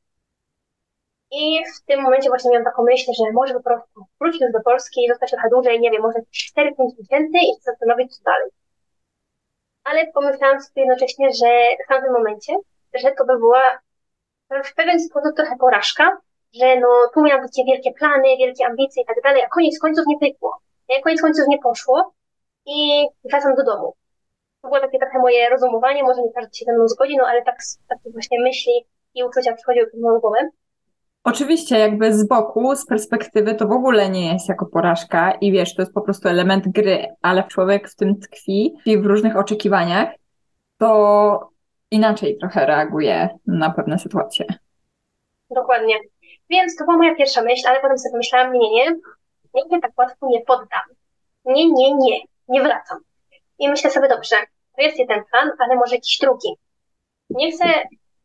[1.32, 4.62] I w tym momencie właśnie miałam taką myśl, że może po prostu wrócić już do
[4.62, 6.24] Polski zostać trochę dłużej, nie wiem, może 4-5
[7.00, 8.50] miesięcy i zastanowić, co dalej.
[9.84, 11.50] Ale pomyślałam sobie jednocześnie, że
[11.86, 12.54] w tamtym momencie,
[12.94, 13.80] że to by była
[14.64, 16.18] w pewien sposób trochę porażka,
[16.54, 20.06] że no tu miałam takie wielkie plany, wielkie ambicje i tak dalej, a koniec końców
[20.08, 20.60] nie pykło.
[20.90, 21.02] Nie?
[21.02, 22.14] Koniec końców nie poszło
[22.66, 23.94] i wracam do domu.
[24.64, 27.42] To było takie trochę moje rozumowanie, może nie każdy się ze mną zgodzi, no ale
[27.42, 28.74] tak, takie właśnie myśli
[29.16, 30.50] i uczucia przychodziły przez moją głowę.
[31.24, 35.76] Oczywiście, jakby z boku, z perspektywy, to w ogóle nie jest jako porażka i wiesz,
[35.76, 40.10] to jest po prostu element gry, ale człowiek w tym tkwi i w różnych oczekiwaniach,
[40.78, 41.50] to
[41.92, 44.46] inaczej trochę reaguje na pewne sytuacje.
[45.50, 45.96] Dokładnie.
[46.50, 48.86] Więc to była moja pierwsza myśl, ale potem sobie pomyślałam, nie, nie,
[49.54, 50.84] nie, nie tak łatwo nie poddam.
[51.46, 53.00] Nie, nie, nie, nie wracam.
[53.60, 54.36] I myślę sobie, dobrze,
[54.76, 56.50] to jest jeden plan, ale może jakiś drugi.
[57.30, 57.66] Nie chcę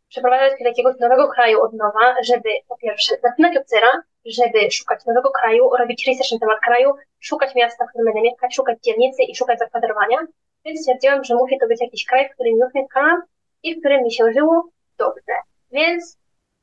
[0.09, 4.71] przeprowadzać się do jakiegoś nowego kraju od nowa, żeby po pierwsze zaczynać od zera, żeby
[4.71, 8.79] szukać nowego kraju, robić research na temat kraju, szukać miasta, w którym będę mieszkać, szukać
[8.83, 10.19] dzielnicy i szukać zakwaterowania.
[10.65, 13.23] Więc stwierdziłam, że musi to być jakiś kraj, w którym już mieszkałam
[13.63, 15.35] i w którym mi się żyło dobrze.
[15.73, 16.19] Więc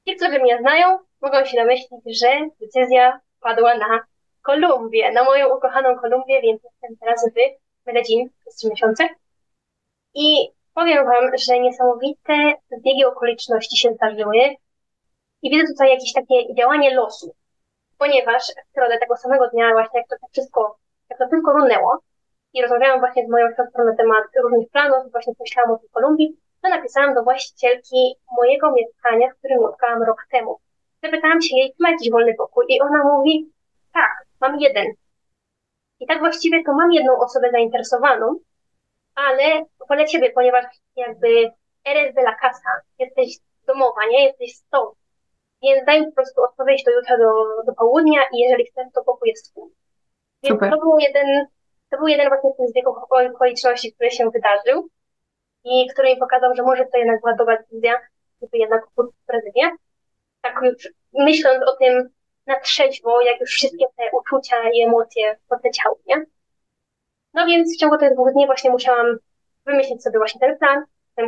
[0.07, 2.27] ci, którzy mnie znają, mogą się domyślić, że
[2.61, 3.99] decyzja padła na
[4.41, 9.09] Kolumbię, na moją ukochaną Kolumbię, więc jestem teraz w Medellin przez trzy miesiące.
[10.15, 14.55] I powiem Wam, że niesamowite zbiegi okoliczności się zdarzyły
[15.41, 17.35] i widzę tutaj jakieś takie działanie losu,
[17.97, 20.77] ponieważ w środę tego samego dnia właśnie jak to tak wszystko,
[21.09, 21.99] jak to tylko runęło
[22.53, 26.37] i rozmawiałam właśnie z moją siostrą na temat różnych planów, właśnie myślałam o tej Kolumbii,
[26.61, 30.59] to napisałam do właścicielki mojego mieszkania, w którym mieszkałam rok temu.
[31.03, 33.51] Zapytałam się jej, czy ma jakiś wolny pokój i ona mówi,
[33.93, 34.87] tak, mam jeden.
[35.99, 38.39] I tak właściwie to mam jedną osobę zainteresowaną,
[39.15, 41.51] ale wolę Ciebie, ponieważ jakby
[41.85, 44.25] eres de la casa, jesteś domowa, nie?
[44.25, 44.95] Jesteś stąd.
[45.63, 49.03] Więc daj mi po prostu odpowiedź do jutra do, do południa i jeżeli chcesz, to
[49.03, 49.69] pokój jest twój.
[50.43, 50.71] Więc Super.
[50.71, 51.47] to był jeden,
[51.89, 52.97] to był jeden właśnie z tych zbiegów
[53.33, 54.89] okoliczności, który się wydarzył
[55.63, 57.99] i który mi pokazał, że może to jednak była dobra decyzja,
[58.41, 59.71] żeby jednak w Brazylię.
[60.41, 62.09] Tak już myśląc o tym
[62.47, 66.25] na trzeźwo, jak już wszystkie te uczucia i emocje podleciały, nie?
[67.35, 69.17] No więc w ciągu tych dwóch dni właśnie musiałam
[69.65, 70.83] wymyślić sobie właśnie ten plan,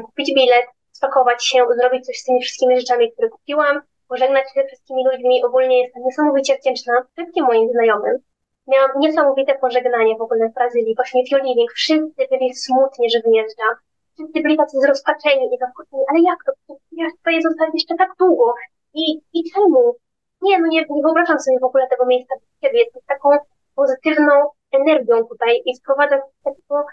[0.06, 4.68] kupić bilet, spakować się, zrobić coś z tymi wszystkimi rzeczami, które kupiłam, pożegnać się ze
[4.68, 5.44] wszystkimi ludźmi.
[5.46, 8.18] Ogólnie jestem niesamowicie wdzięczna wszystkim moim znajomym.
[8.68, 11.72] Miałam niesamowite pożegnanie w ogóle w Brazylii, właśnie Fioliving.
[11.72, 13.74] Wszyscy byli smutni, że wyjeżdżam.
[14.14, 16.76] Wszyscy byli tacy zrozpaczeni i zaskoczeni, ale jak to?
[16.92, 18.54] Ja tutaj zostać jeszcze tak długo.
[18.94, 19.96] I, I czemu?
[20.42, 23.30] Nie, no nie, nie wyobrażam sobie w ogóle tego miejsca kiedy Jest taką
[23.76, 24.34] pozytywną
[24.72, 26.86] energią tutaj i sprowadza takiego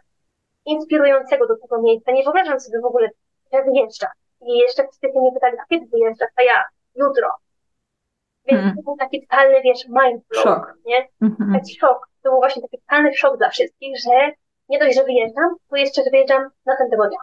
[0.64, 2.12] inspirującego do tego miejsca.
[2.12, 3.10] Nie wyobrażam sobie w ogóle,
[3.52, 4.06] że wyjeżdża.
[4.40, 6.30] I jeszcze wszyscy mnie pytali, a kiedy wyjeżdżasz?
[6.36, 7.28] A ja, jutro.
[8.46, 8.76] Więc hmm.
[8.76, 10.74] to był taki totalny, wiesz, mind blow, szok.
[10.86, 11.08] nie?
[11.22, 11.52] Mm-hmm.
[11.52, 12.08] Taki szok.
[12.22, 14.30] To był właśnie taki totalny szok dla wszystkich, że
[14.68, 17.18] nie dość, że wyjeżdżam, to jeszcze, że wyjeżdżam następnego dnia.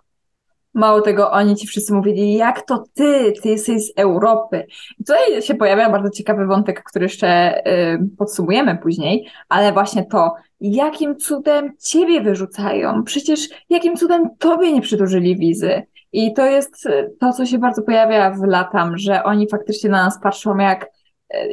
[0.73, 4.65] Mało tego, oni ci wszyscy mówili, jak to ty, ty jesteś z Europy.
[4.99, 10.33] I tutaj się pojawia bardzo ciekawy wątek, który jeszcze y, podsumujemy później, ale właśnie to,
[10.61, 13.03] jakim cudem ciebie wyrzucają?
[13.03, 15.83] Przecież jakim cudem tobie nie przydłużyli wizy?
[16.13, 16.87] I to jest
[17.19, 20.89] to, co się bardzo pojawia w latam, że oni faktycznie na nas patrzą jak,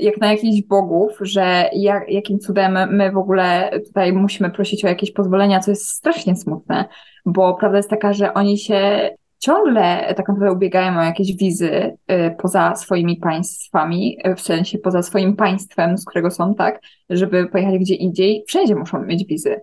[0.01, 4.89] jak na jakichś bogów, że jak, jakim cudem my w ogóle tutaj musimy prosić o
[4.89, 6.85] jakieś pozwolenia, co jest strasznie smutne,
[7.33, 12.35] bo prawda jest taka, że oni się ciągle tak naprawdę ubiegają o jakieś wizy y,
[12.39, 17.79] poza swoimi państwami, y, w sensie poza swoim państwem, z którego są, tak, żeby pojechać
[17.79, 19.61] gdzie indziej, wszędzie muszą mieć wizy.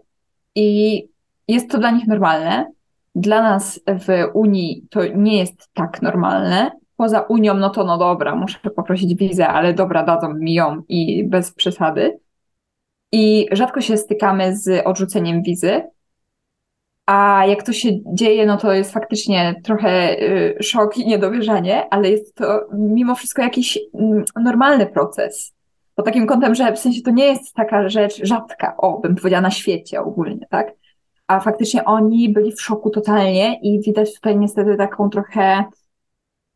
[0.55, 1.07] I
[1.47, 2.71] jest to dla nich normalne,
[3.15, 6.71] dla nas w Unii to nie jest tak normalne.
[6.97, 11.23] Poza Unią, no to no dobra, muszę poprosić wizę, ale dobra, dadzą mi ją i
[11.23, 12.19] bez przesady.
[13.11, 15.83] I rzadko się stykamy z odrzuceniem wizy.
[17.05, 22.09] A jak to się dzieje, no to jest faktycznie trochę y, szok i niedowierzanie, ale
[22.09, 25.53] jest to mimo wszystko jakiś mm, normalny proces.
[25.95, 29.41] Pod takim kątem, że w sensie to nie jest taka rzecz rzadka, o, bym powiedziała
[29.41, 30.71] na świecie ogólnie, tak?
[31.27, 35.63] a faktycznie oni byli w szoku totalnie i widać tutaj niestety taką trochę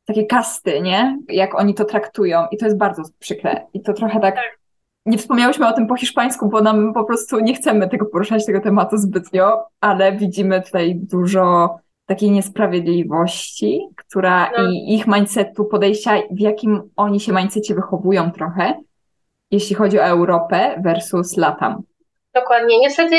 [0.06, 1.20] takie kasty, nie?
[1.30, 4.59] Jak oni to traktują i to jest bardzo przykre i to trochę tak, tak
[5.06, 8.62] nie wspomniałyśmy o tym po hiszpańsku, bo nam po prostu nie chcemy tego poruszać, tego
[8.62, 14.64] tematu zbytnio, ale widzimy tutaj dużo takiej niesprawiedliwości, która no.
[14.72, 18.74] i ich mindsetu, podejścia, w jakim oni się mindsetie wychowują trochę,
[19.52, 21.84] jeśli chodzi o Europę versus Latam.
[22.34, 22.80] Dokładnie.
[22.80, 23.16] Niestety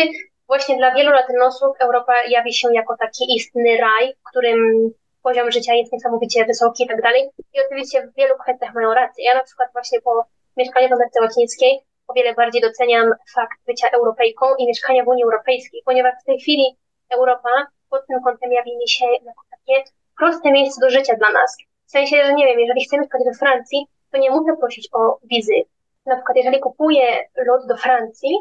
[0.46, 4.90] właśnie dla wielu latynosów Europa jawi się jako taki istny raj, w którym
[5.22, 7.30] poziom życia jest niesamowicie wysoki i tak dalej.
[7.54, 9.24] I oczywiście w wielu kwestiach mają rację.
[9.24, 10.24] Ja na przykład właśnie po
[10.56, 15.24] mieszkaniu w Ameryce Łacińskiej o wiele bardziej doceniam fakt bycia Europejką i mieszkania w Unii
[15.24, 16.76] Europejskiej, ponieważ w tej chwili
[17.10, 17.50] Europa
[17.90, 19.84] pod tym kątem jawi mi się jako takie
[20.18, 21.56] proste miejsce do życia dla nas.
[21.86, 25.18] W sensie, że nie wiem, jeżeli chcę mieszkać we Francji, to nie muszę prosić o
[25.24, 25.62] wizy.
[26.06, 28.38] Na przykład, jeżeli kupuję lot do Francji,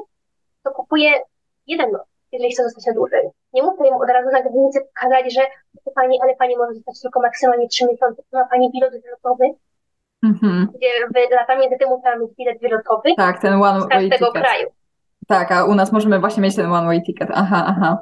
[0.64, 1.12] to kupuję
[1.68, 3.30] jeden lot, jeżeli chce zostać na dłużej.
[3.54, 5.42] Nie muszę im od razu na granicy pokazać, że
[5.96, 9.46] pani, ale pani może zostać tylko maksymalnie trzy miesiące, ma pani bilet wylotowy,
[10.26, 10.66] mm-hmm.
[10.76, 10.90] gdzie
[11.30, 14.44] w latami niestety musiała mieć bilet wylotowy tak, ten one z każdego ticket.
[14.44, 14.68] kraju.
[15.28, 17.30] Tak, a u nas możemy właśnie mieć ten one-way ticket.
[17.34, 17.98] Aha, aha.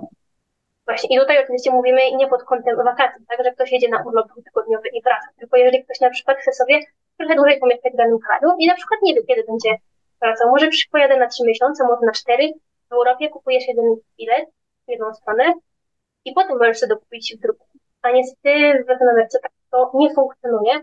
[0.86, 4.28] Właśnie, i tutaj oczywiście mówimy nie pod kątem wakacji, tak, że ktoś jedzie na urlop
[4.28, 6.80] dwutygodniowy i wraca, tylko jeżeli ktoś na przykład chce sobie
[7.18, 9.70] trochę dłużej pomieszkać w danym kraju i na przykład nie wie, kiedy będzie
[10.22, 12.54] wracał, może pojadę na trzy miesiące, może na cztery,
[12.90, 13.86] w Europie kupujesz jeden
[14.18, 14.50] bilet
[14.88, 15.54] w jedną stronę
[16.26, 17.66] i potem możesz sobie dokupić w drugą.
[18.02, 20.74] A niestety w Ameryce tak to nie funkcjonuje.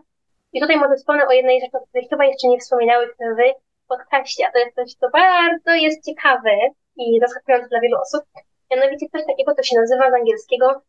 [0.55, 4.47] I tutaj może wspomnę o jednej rzeczy, o której chyba jeszcze nie wspominałyśmy w podcaście,
[4.49, 6.51] a to jest coś, co bardzo jest ciekawe
[6.97, 8.25] i zaskakujące dla wielu osób.
[8.71, 10.83] Mianowicie coś takiego, co się nazywa z angielskiego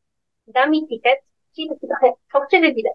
[0.47, 1.19] dummy ticket,
[1.56, 2.93] czyli taki trochę fałszywy bilet.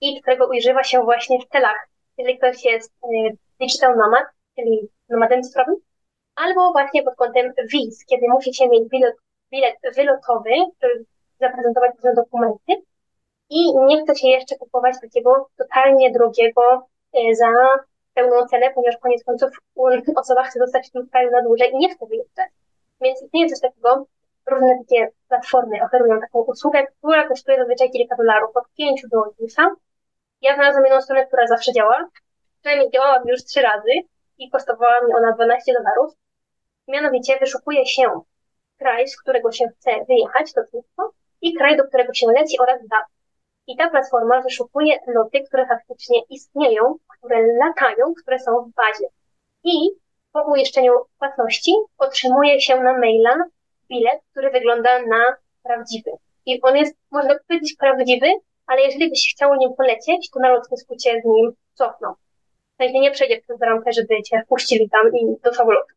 [0.00, 1.88] I którego używa się właśnie w celach.
[2.18, 5.76] Jeżeli ktoś jest y, digital nomad, czyli nomadem cyfrowym,
[6.34, 9.16] albo właśnie pod kątem wiz, kiedy musicie mieć bilet,
[9.50, 10.50] bilet wylotowy,
[10.82, 11.04] żeby
[11.40, 12.82] zaprezentować różne dokumenty
[13.54, 17.50] i nie chce się jeszcze kupować takiego totalnie drogiego e, za
[18.14, 19.50] pełną cenę, ponieważ koniec końców
[20.16, 22.50] osoba chce zostać w tym kraju na dłużej i nie chce wyjeżdżać.
[23.00, 24.06] Więc istnieje coś takiego,
[24.46, 29.68] różne takie platformy oferują taką usługę, która kosztuje zazwyczaj kilka dolarów, od 5 do 10.
[30.40, 32.08] Ja znalazłam jedną stronę, która zawsze działa,
[32.60, 33.92] przynajmniej działała już trzy razy
[34.38, 36.14] i kosztowała mi ona 12 dolarów.
[36.88, 38.20] Mianowicie wyszukuje się
[38.78, 41.12] kraj, z którego się chce wyjechać, to wszystko,
[41.42, 43.13] i kraj, do którego się leci oraz dat.
[43.66, 49.06] I ta platforma wyszukuje loty, które faktycznie istnieją, które latają, które są w bazie.
[49.64, 49.90] I
[50.32, 53.36] po uiszczeniu płatności otrzymuje się na maila
[53.88, 56.10] bilet, który wygląda na prawdziwy.
[56.46, 58.26] I on jest, można powiedzieć, prawdziwy,
[58.66, 62.14] ale jeżeli byś chciał nim polecieć, to na lotnisku cię z nim cofną.
[62.78, 65.94] Sensie nie przejdzie przez bramkę, żeby cię wpuścili tam i do samolotu.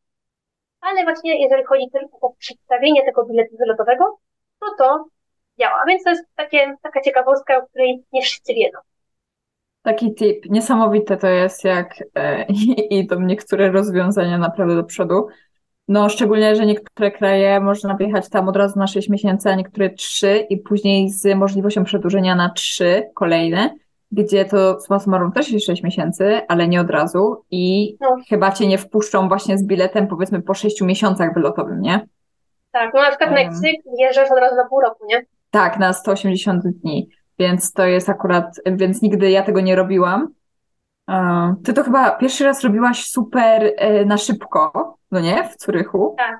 [0.81, 4.17] Ale właśnie jeżeli chodzi tylko o przedstawienie tego biletu wylotowego,
[4.61, 5.05] no to
[5.59, 5.83] działa.
[5.87, 8.77] Więc to jest takie, taka ciekawostka, o której nie wszyscy wiedzą.
[9.81, 10.45] Taki tip.
[10.49, 12.45] Niesamowite to jest, jak e,
[12.89, 15.27] idą niektóre rozwiązania naprawdę do przodu.
[15.87, 19.89] No, szczególnie, że niektóre kraje można wjechać tam od razu na 6 miesięcy, a niektóre
[19.89, 23.73] 3 i później z możliwością przedłużenia na 3 kolejne,
[24.11, 28.15] gdzie to summa summarum też jest 6 miesięcy, ale nie od razu i No.
[28.29, 32.07] chyba cię nie wpuszczą właśnie z biletem powiedzmy po 6 miesiącach wylotowym, nie?
[32.71, 33.35] Tak, no na przykład Em.
[33.35, 35.25] Meksyk wjeżdżasz od razu na pół roku, nie?
[35.57, 40.33] Tak, na 180 dni, więc to jest akurat, więc nigdy ja tego nie robiłam.
[41.65, 45.43] Ty to chyba pierwszy raz robiłaś super e, na szybko, no nie?
[45.43, 46.15] W Curychu.
[46.17, 46.39] Tak.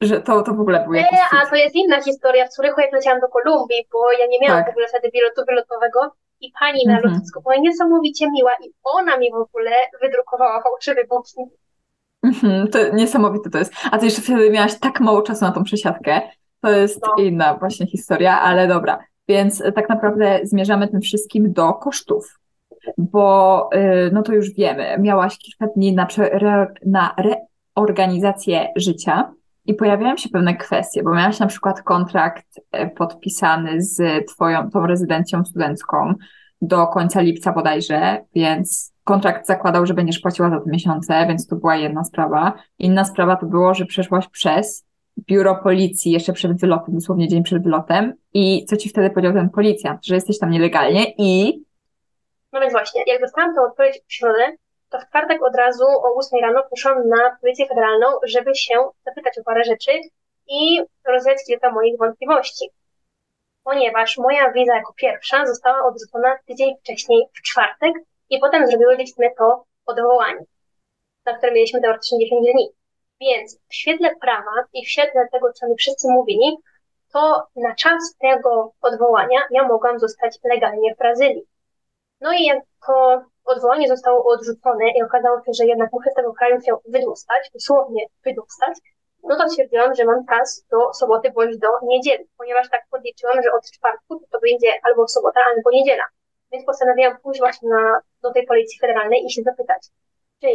[0.00, 2.46] Że to, to w ogóle był jakiś a to jest inna historia.
[2.46, 4.66] W Curychu jak leciałam do Kolumbii, bo ja nie miałam Tak.
[4.66, 7.12] w ogóle wtedy biletu wylotowego i pani na Mhm.
[7.12, 9.70] lotnisku była niesamowicie miła i ona mi w ogóle
[10.02, 11.52] wydrukowała fałszywy booking.
[12.22, 13.72] Mhm, to niesamowite to jest.
[13.90, 16.20] A ty jeszcze wtedy miałaś tak mało czasu na tą przesiadkę.
[16.64, 17.24] To jest No.
[17.24, 18.98] inna właśnie historia, ale dobra.
[19.28, 22.38] Więc e, tak naprawdę zmierzamy tym wszystkim do kosztów.
[22.98, 26.06] Bo y, no to już wiemy, miałaś kilka dni na,
[26.86, 27.14] na
[27.76, 29.32] reorganizację życia
[29.66, 34.86] i pojawiają się pewne kwestie, bo miałaś na przykład kontrakt e, podpisany z twoją tą
[34.86, 36.14] rezydencją studencką
[36.60, 41.56] do końca lipca bodajże, więc kontrakt zakładał, że będziesz płaciła za te miesiące, więc to
[41.56, 42.52] była jedna sprawa.
[42.78, 44.84] Inna sprawa to było, że przeszłaś przez
[45.18, 49.50] biuro policji jeszcze przed wylotem, dosłownie dzień przed wylotem i co ci wtedy powiedział ten
[49.50, 51.62] policjant, że jesteś tam nielegalnie i
[52.52, 54.52] No więc właśnie, jak dostałam tę odpowiedź w środę,
[54.90, 58.74] to w czwartek od razu o 8 rano poszłam na Policję Federalną, żeby się
[59.04, 59.90] zapytać o parę rzeczy
[60.48, 62.70] i rozwiać kilka moich wątpliwości.
[63.64, 67.92] Ponieważ moja wiza jako pierwsza została odrzucona tydzień wcześniej w czwartek
[68.30, 70.44] i potem zrobiłyśmy to odwołanie,
[71.26, 72.68] na które mieliśmy teoretycznie 10 dni.
[73.20, 76.56] Więc w świetle prawa i w świetle tego, co mi wszyscy mówili,
[77.12, 81.46] to na czas tego odwołania ja mogłam zostać legalnie w Brazylii.
[82.20, 86.32] No i jak to odwołanie zostało odrzucone i okazało się, że jednak muszę z tego
[86.32, 88.78] kraju się wydostać, dosłownie wydostać,
[89.24, 93.52] no to stwierdziłam, że mam czas do soboty bądź do niedzieli, ponieważ tak podliczyłam, że
[93.52, 96.04] od czwartku to, będzie albo sobota, albo niedziela.
[96.52, 99.82] Więc postanowiłam pójść właśnie na, do tej Policji Federalnej i się zapytać,
[100.40, 100.48] czy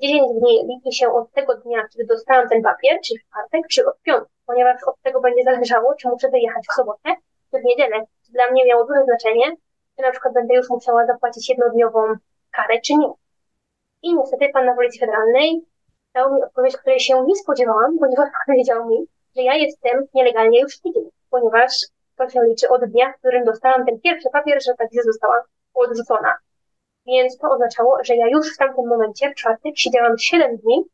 [0.00, 3.86] 10 dni liczy się od tego dnia, kiedy dostałam ten papier, czyli w czwartek, czy
[3.86, 7.10] od piątku, ponieważ od tego będzie zależało, czy muszę wyjechać w sobotę,
[7.50, 8.04] czy w niedzielę.
[8.30, 9.56] Dla mnie miało duże znaczenie,
[9.96, 12.00] czy na przykład będę już musiała zapłacić jednodniową
[12.50, 13.12] karę, czy nie.
[14.02, 15.66] I niestety pan na Policji Federalnej
[16.14, 20.80] dał mi odpowiedź, której się nie spodziewałam, ponieważ powiedział mi, że ja jestem nielegalnie już
[20.80, 21.72] tydzień, ponieważ
[22.16, 25.44] to się liczy od dnia, w którym dostałam ten pierwszy papier, że ta wiza została
[25.74, 26.34] odrzucona.
[27.06, 30.84] Więc to oznaczało, że ja już w tamtym momencie, w czwartek, siedziałam 7 dni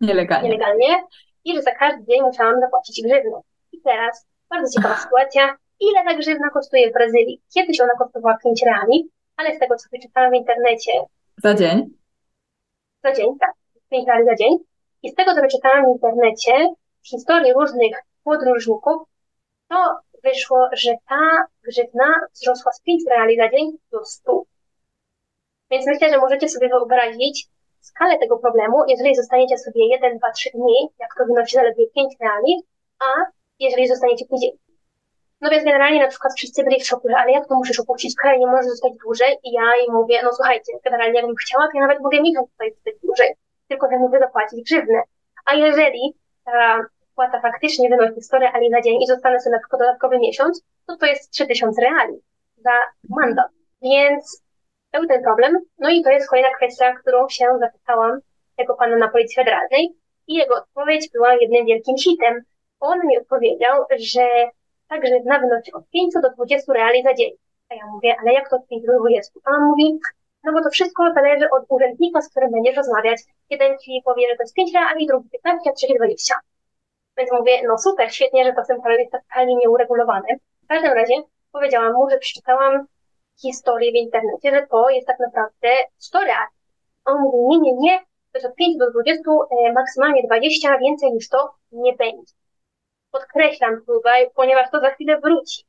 [0.00, 0.48] nielegalnie.
[0.48, 1.04] nielegalnie
[1.44, 3.40] i że za każdy dzień musiałam zapłacić grzywnę.
[3.72, 5.56] I teraz bardzo ciekawa sytuacja.
[5.80, 7.42] Ile ta grzywna kosztuje w Brazylii?
[7.54, 10.92] Kiedyś ona kosztowała 5 reali, ale z tego, co wyczytałam w internecie
[11.36, 11.94] Za dzień.
[13.04, 13.52] za dzień, tak,
[13.90, 14.58] 5 reali za dzień,
[15.02, 16.52] i z tego, co wyczytałam w internecie,
[17.02, 19.02] z historii różnych podróżników,
[19.68, 19.76] to
[20.24, 24.42] wyszło, że ta grzywna wzrosła z 5 reali za dzień do 100.
[25.70, 27.46] Więc myślę, że możecie sobie wyobrazić
[27.80, 32.14] skalę tego problemu, jeżeli zostaniecie sobie 1, 2, 3 dni, jak to wynosi zaledwie 5
[32.20, 32.56] reali,
[33.00, 33.24] a
[33.58, 34.50] jeżeli zostaniecie tydzień.
[35.40, 38.14] No więc generalnie na przykład wszyscy byli w szoku, że ale jak to musisz opuścić
[38.16, 39.36] kraj, nie możesz zostać dłużej?
[39.44, 42.72] I ja im mówię, no słuchajcie, generalnie jakbym chciała, to ja nawet mogę miesiąc tutaj
[42.74, 43.34] zostać dłużej,
[43.68, 45.02] tylko że muszę zapłacić grzywnę.
[45.46, 49.80] A jeżeli ta płata faktycznie wynosi 100 reali na dzień i zostanę sobie na przykład
[49.80, 52.14] dodatkowy miesiąc, to to jest 3000 reali
[52.56, 52.72] za
[53.08, 53.48] mandat.
[53.82, 54.42] Więc
[54.92, 55.58] był ten problem.
[55.78, 58.20] No i to jest kolejna kwestia, którą się zapytałam
[58.56, 59.94] tego pana na Policji Federalnej
[60.26, 62.42] i jego odpowiedź była jednym wielkim hitem.
[62.80, 64.28] On mi odpowiedział, że
[64.88, 67.30] ta grzywna wynosi od 5 do 20 reali za dzień.
[67.68, 69.32] A ja mówię, ale jak to od 5 do 20?
[69.44, 69.98] A on mówi,
[70.44, 73.20] no bo to wszystko zależy od urzędnika, z którym będziesz rozmawiać.
[73.50, 76.34] Jeden ci powie, że to jest 5 reali, drugi 15, a trzeci 20.
[77.16, 80.28] Więc mówię, no super, świetnie, że to w tym kraju jest tak totalnie nieuregulowane.
[80.64, 81.14] W każdym razie
[81.52, 82.86] powiedziałam mu, że przeczytałam
[83.42, 85.68] historię w internecie, że to jest tak naprawdę
[85.98, 86.50] 100 reali.
[87.04, 89.22] On mówi, nie, nie, nie, to jest od 5 do 20,
[89.68, 92.32] e, maksymalnie 20, więcej niż to nie będzie.
[93.10, 95.64] Podkreślam tutaj, ponieważ to za chwilę wróci.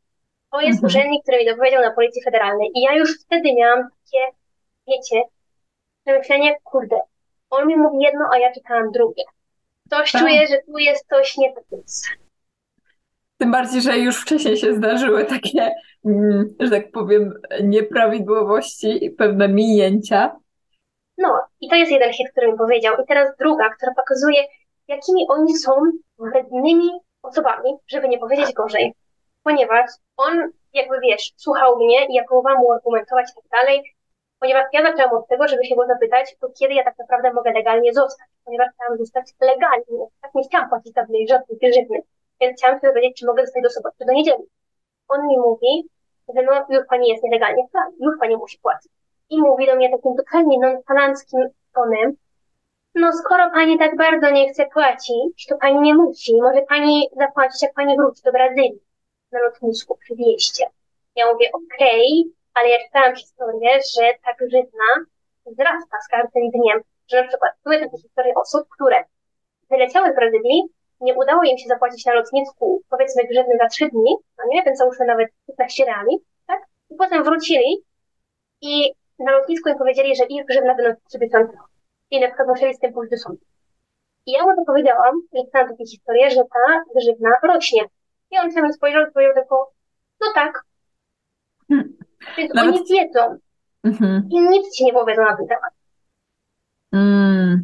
[0.52, 0.86] To jest Mhm.
[0.86, 4.26] urzędnik, który mi dopowiedział na Policji Federalnej i ja już wtedy miałam takie,
[4.88, 5.24] wiecie,
[6.06, 7.00] przemyślenie, kurde,
[7.50, 9.24] on mi mówi jedno, a ja czytałam drugie.
[9.90, 10.22] Coś Tak.
[10.22, 11.64] czuję, że tu jest coś nie tak.
[13.42, 15.76] Tym bardziej, że już wcześniej się zdarzyły takie,
[16.06, 17.34] mm, że tak powiem,
[17.64, 20.36] nieprawidłowości i pewne minięcia.
[21.18, 22.96] No, i to jest jeden hit, który mi powiedział.
[23.04, 24.44] I teraz druga, która pokazuje,
[24.88, 25.72] jakimi oni są
[26.20, 26.90] wrednymi
[27.22, 28.94] osobami, żeby nie powiedzieć gorzej.
[29.44, 29.86] Ponieważ
[30.18, 33.84] on, jakby wiesz, słuchał mnie i ja próbowałam mu argumentować i tak dalej,
[34.40, 37.52] ponieważ ja zaczęłam od tego, żeby się go zapytać, to kiedy ja tak naprawdę mogę
[37.52, 42.02] legalnie zostać, ponieważ chciałam zostać legalnie, tak nie chciałam płacić za mniej żadnych grzywny,
[42.42, 44.44] więc chciałam się dowiedzieć, czy mogę zostać do soboty, do niedzieli.
[45.08, 45.90] On mi mówi,
[46.36, 48.92] że no, już pani jest nielegalnie, tak, już pani musi płacić.
[49.30, 51.40] I mówi do mnie takim totalnie nonszalanckim
[51.76, 52.16] tonem,
[52.96, 56.42] no skoro pani tak bardzo nie chce płacić, to pani nie musi.
[56.42, 58.80] Może pani zapłacić, jak pani wróci do Brazylii
[59.32, 60.66] na lotnisku przy wieście.
[61.16, 64.90] Ja mówię, okej, okay, ale ja czytałam historię, że ta grzywna
[65.46, 66.82] wzrasta z każdym dniem.
[67.08, 69.04] Że na przykład były takie historie osób, które
[69.70, 70.64] wyleciały z Brazylii,
[71.02, 74.78] nie udało im się zapłacić na lotnisku, powiedzmy, grzywny za trzy dni, no nie, więc
[74.78, 76.62] załóżmy nawet 15 reali, tak?
[76.90, 77.84] I potem wrócili
[78.62, 81.54] i na lotnisku im powiedzieli, że ich grzywna wynosi 3000
[82.12, 83.42] i na przykład musieli z tym pójść do sądu.
[84.26, 87.82] I ja mu to powiedziałam, i czytałam takie historie, że ta grzywna rośnie.
[88.32, 89.72] I on się spojrzał i powiedział tylko,
[90.22, 90.64] no tak.
[91.68, 91.98] Hmm.
[92.38, 92.76] Więc Nawet...
[92.76, 93.38] oni wiedzą.
[93.84, 94.30] Mhm.
[94.32, 95.74] I nic ci nie powiedzą na ten temat.
[96.94, 97.62] Mm.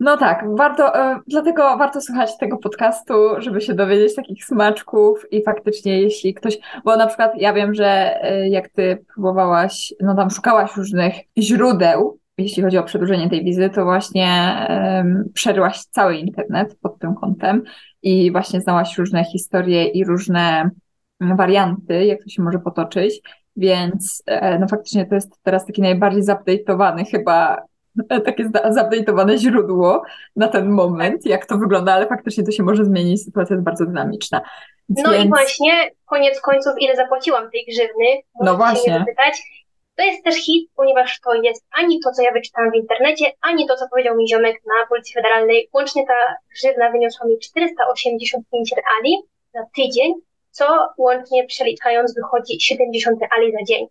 [0.00, 5.42] No tak, warto, e, dlatego warto słuchać tego podcastu, żeby się dowiedzieć takich smaczków i
[5.42, 10.30] faktycznie jeśli ktoś, bo na przykład ja wiem, że e, jak ty próbowałaś, no tam
[10.30, 16.78] szukałaś różnych źródeł, jeśli chodzi o przedłużenie tej wizy, to właśnie um, przeryłaś cały internet
[16.82, 17.62] pod tym kątem
[18.02, 20.70] i właśnie znałaś różne historie i różne
[21.20, 23.20] warianty, jak to się może potoczyć,
[23.56, 27.62] więc e, no faktycznie to jest teraz taki najbardziej zupdate'owany chyba
[28.26, 30.02] takie zupdate'owane źródło
[30.36, 33.86] na ten moment, jak to wygląda, ale faktycznie to się może zmienić, sytuacja jest bardzo
[33.86, 34.40] dynamiczna.
[34.88, 35.24] No Więc...
[35.24, 38.06] i właśnie, koniec końców, ile zapłaciłam tej grzywny?
[38.42, 38.92] no właśnie.
[38.92, 39.42] Się zapytać.
[39.96, 43.66] To jest też hit, ponieważ to jest ani to, co ja wyczytałam w internecie, ani
[43.66, 45.68] to, co powiedział mi ziomek na Policji Federalnej.
[45.72, 49.16] Łącznie ta grzywna wyniosła mi 485 reali
[49.54, 50.14] za tydzień,
[50.50, 53.86] co łącznie przeliczając wychodzi 70 reali za dzień.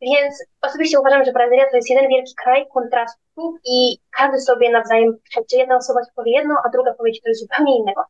[0.00, 5.18] Więc osobiście uważam, że Brazylia to jest jeden wielki kraj kontrastów i każdy sobie nawzajem
[5.30, 5.56] przeczy.
[5.56, 8.02] Jedna osoba ci powie jedno, a druga powie ci coś zupełnie innego.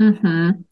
[0.00, 0.64] Mhm.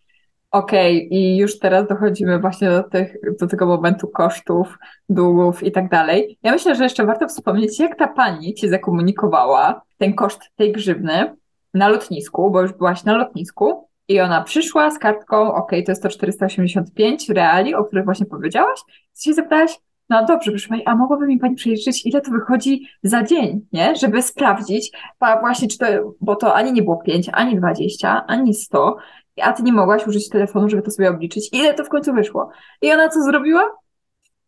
[0.51, 1.19] Okej, okay.
[1.19, 4.79] i już teraz dochodzimy właśnie do, tych, do tego momentu kosztów,
[5.09, 6.39] długów i tak dalej.
[6.43, 11.37] Ja myślę, że jeszcze warto wspomnieć, jak ta pani ci zakomunikowała ten koszt tej grzywny
[11.75, 16.03] na lotnisku, bo już byłaś na lotnisku i ona przyszła z kartką, ok, to jest
[16.03, 18.81] to 485 reali, o których właśnie powiedziałaś.
[18.89, 19.79] I się zapytałaś,
[20.09, 23.97] no dobrze, proszę Pani, a mogłaby mi Pani przeliczyć, ile to wychodzi za dzień, nie?
[23.97, 24.93] Żeby sprawdzić,
[25.41, 25.87] właśnie czy to,
[26.21, 28.97] bo to ani nie było 5, ani 20, ani 100,
[29.43, 32.51] a Ty nie mogłaś użyć telefonu, żeby to sobie obliczyć, ile to w końcu wyszło.
[32.83, 33.79] I ona co zrobiła?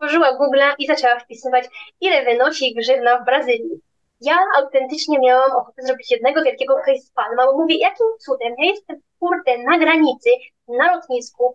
[0.01, 1.65] Otworzyła Google i zaczęła wpisywać,
[2.01, 3.81] ile wynosi grzywna w Brazylii.
[4.21, 9.59] Ja autentycznie miałam ochotę zrobić jednego wielkiego facepalma, bo mówię, jakim cudem, ja jestem kurde
[9.59, 10.31] na granicy,
[10.69, 11.55] na lotnisku,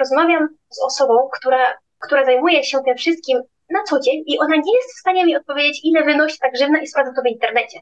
[0.00, 1.58] rozmawiam z osobą, która
[2.00, 5.36] która zajmuje się tym wszystkim na co dzień i ona nie jest w stanie mi
[5.36, 7.80] odpowiedzieć, ile wynosi ta grzywna i sprawdza to w internecie.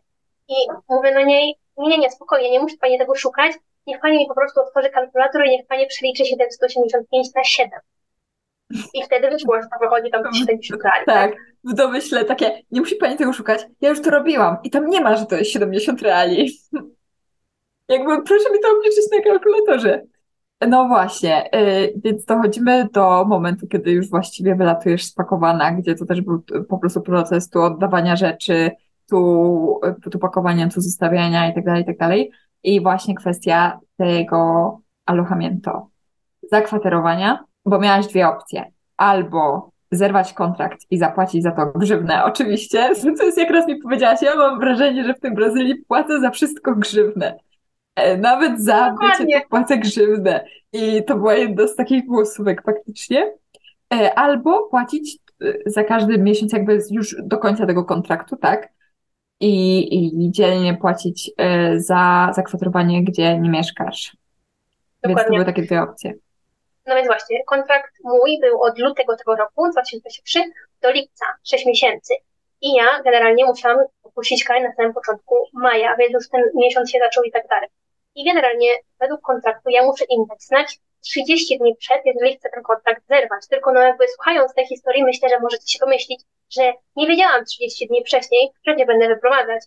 [0.48, 0.54] I
[0.88, 3.52] mówię do niej, nie, nie, spokojnie, nie musi Pani tego szukać,
[3.86, 7.80] niech Pani mi po prostu otworzy kalkulator i niech Pani przeliczy 785 na 7.
[8.94, 11.06] I wtedy wyszło, że to wychodzi tam 70 reali.
[11.06, 11.32] Tak,
[11.64, 15.00] w domyśle takie, nie musi Pani tego szukać, ja już to robiłam i tam nie
[15.00, 16.50] ma, że to jest 70 reali.
[17.88, 20.06] Jakby proszę mi to obliczyć na kalkulatorze.
[20.68, 26.20] No właśnie, yy, więc dochodzimy do momentu, kiedy już właściwie wylatujesz spakowana, gdzie to też
[26.20, 28.70] był po prostu proces tu oddawania rzeczy,
[29.11, 29.80] tu,
[30.12, 32.30] tu pakowania, tu zostawiania i tak dalej, i tak dalej.
[32.62, 35.88] I właśnie kwestia tego alojamiento,
[36.50, 38.72] zakwaterowania, bo miałaś dwie opcje.
[38.96, 44.22] Albo zerwać kontrakt i zapłacić za to grzywnę, oczywiście, co jest jak raz mi powiedziałaś,
[44.22, 47.38] ja mam wrażenie, że w tym Brazylii płacę za wszystko grzywnę.
[47.99, 50.44] E, nawet za bycie to płacę grzywnę.
[50.72, 53.32] I to była jedna z takich głosówek faktycznie.
[53.94, 58.68] E, albo płacić e, za każdy miesiąc jakby już do końca tego kontraktu, tak?
[59.40, 61.30] I, i dzielnie płacić
[61.76, 64.16] za zakwaterowanie, gdzie nie mieszkasz.
[65.03, 65.16] Dokładnie.
[65.16, 66.12] Więc to były takie dwie opcje.
[66.86, 70.40] No więc właśnie, kontrakt mój był od lutego tego roku, 2023,
[70.82, 72.14] do lipca, 6 miesięcy.
[72.61, 76.99] I ja generalnie musiałam opuścić kraj na samym początku maja, więc już ten miesiąc się
[76.99, 77.68] zaczął i tak dalej.
[78.18, 82.62] I generalnie według kontraktu ja muszę im dać znać 30 dni przed, jeżeli chcę ten
[82.62, 83.48] kontrakt zerwać.
[83.50, 87.86] Tylko no jakby słuchając tej historii, myślę, że możecie się pomyśleć, że nie wiedziałam 30
[87.86, 89.62] dni wcześniej, że nie będę wyprowadzać.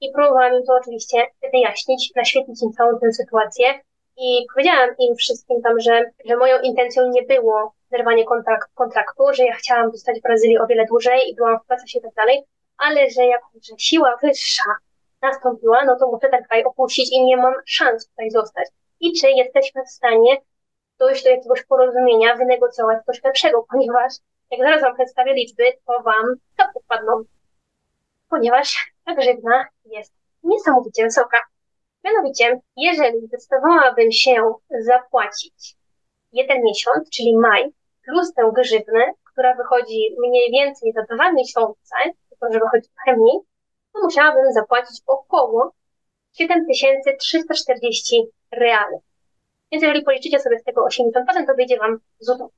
[0.00, 3.80] I próbowałam im to oczywiście wyjaśnić, naświetlić im całą tę sytuację.
[4.16, 9.44] I powiedziałam im wszystkim tam, że, że moją intencją nie było zerwanie kontrakt, kontraktu, że
[9.44, 12.42] ja chciałam zostać w Brazylii o wiele dłużej i byłam w procesie i tak dalej,
[12.78, 14.70] ale że jako, że siła wyższa
[15.24, 18.68] nastąpiła, no to muszę ten kraj opuścić i nie mam szans tutaj zostać.
[19.00, 20.36] I czy jesteśmy w stanie
[20.98, 24.12] dojść do jakiegoś porozumienia, wynegocjować coś lepszego, ponieważ
[24.50, 27.24] jak zaraz Wam przedstawię liczby, to Wam kapy wpadną.
[28.30, 30.12] Ponieważ ta grzywna jest
[30.42, 31.38] niesamowicie wysoka.
[32.04, 35.76] Mianowicie, jeżeli zdecydowałabym się zapłacić
[36.32, 37.72] jeden miesiąc, czyli maj,
[38.04, 41.94] plus tę grzywnę, która wychodzi mniej więcej za dwa miesiące,
[42.28, 43.38] tylko że wychodzi trochę mniej,
[43.94, 45.72] to musiałabym zapłacić około
[46.32, 48.96] 7340 reali.
[49.72, 51.10] Więc jeżeli policzycie sobie z tego 80%,
[51.46, 52.48] to wyjdzie Wam złotą.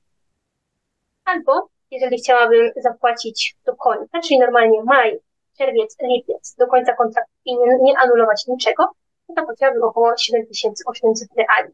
[1.24, 5.18] Albo jeżeli chciałabym zapłacić do końca, czyli normalnie maj,
[5.58, 8.88] czerwiec, lipiec, do końca kontraktu i nie, nie anulować niczego,
[9.36, 11.72] to płaciłabym około 7800 reali.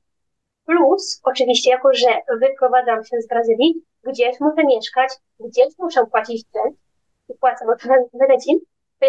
[0.67, 6.77] Plus, oczywiście, jako że wyprowadzam się z Brazylii, gdzieś muszę mieszkać, gdzieś muszę płacić czynsz
[7.29, 8.61] i płacę w Medellin,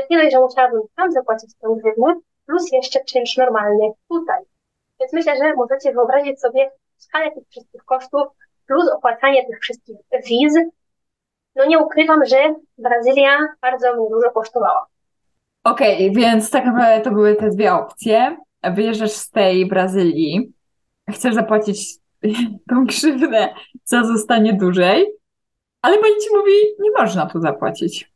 [0.09, 4.43] tyle, że musiałabym tam zapłacić tę grzywnę, plus jeszcze czynsz normalny tutaj.
[4.99, 8.27] Więc myślę, że możecie wyobrazić sobie skalę tych wszystkich kosztów,
[8.67, 9.97] plus opłacanie tych wszystkich
[10.29, 10.53] wiz.
[11.55, 14.85] No nie ukrywam, że Brazylia bardzo mnie dużo kosztowała.
[15.63, 18.37] Okej, okay, więc tak naprawdę to były te dwie opcje.
[18.63, 20.53] Wyjeżdżasz z tej Brazylii,
[21.09, 21.95] chcesz zapłacić
[22.69, 25.07] tą krzywnę, co zostanie dłużej,
[25.81, 28.11] ale pani ci mówi, nie można tu zapłacić.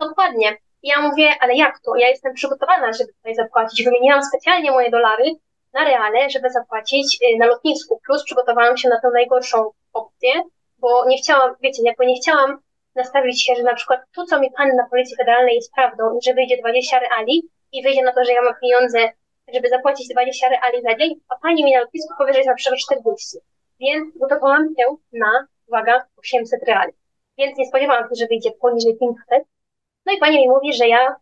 [0.00, 0.56] Dokładnie.
[0.82, 1.96] Ja mówię, ale jak to?
[1.96, 3.84] Ja jestem przygotowana, żeby tutaj zapłacić.
[3.84, 5.24] Wymieniłam specjalnie moje dolary
[5.72, 8.00] na reale, żeby zapłacić y, na lotnisku.
[8.06, 10.30] Plus przygotowałam się na tę najgorszą opcję,
[10.78, 12.58] bo nie chciałam, wiecie, jakby nie chciałam
[12.94, 16.34] nastawić się, że na przykład to, co mi pan na Policji Federalnej jest prawdą, że
[16.34, 18.98] wyjdzie 20 reali i wyjdzie na to, że ja mam pieniądze,
[19.54, 22.54] żeby zapłacić 20 reali za dzień, a pani mi na lotnisku powie, że jest na
[22.54, 23.38] przykład 40.
[23.80, 26.92] Więc gotowałam się na, uwaga, 800 reali.
[27.38, 29.51] Więc nie spodziewałam się, że wyjdzie poniżej 500.
[30.06, 31.16] No i pani mi mówi, że ja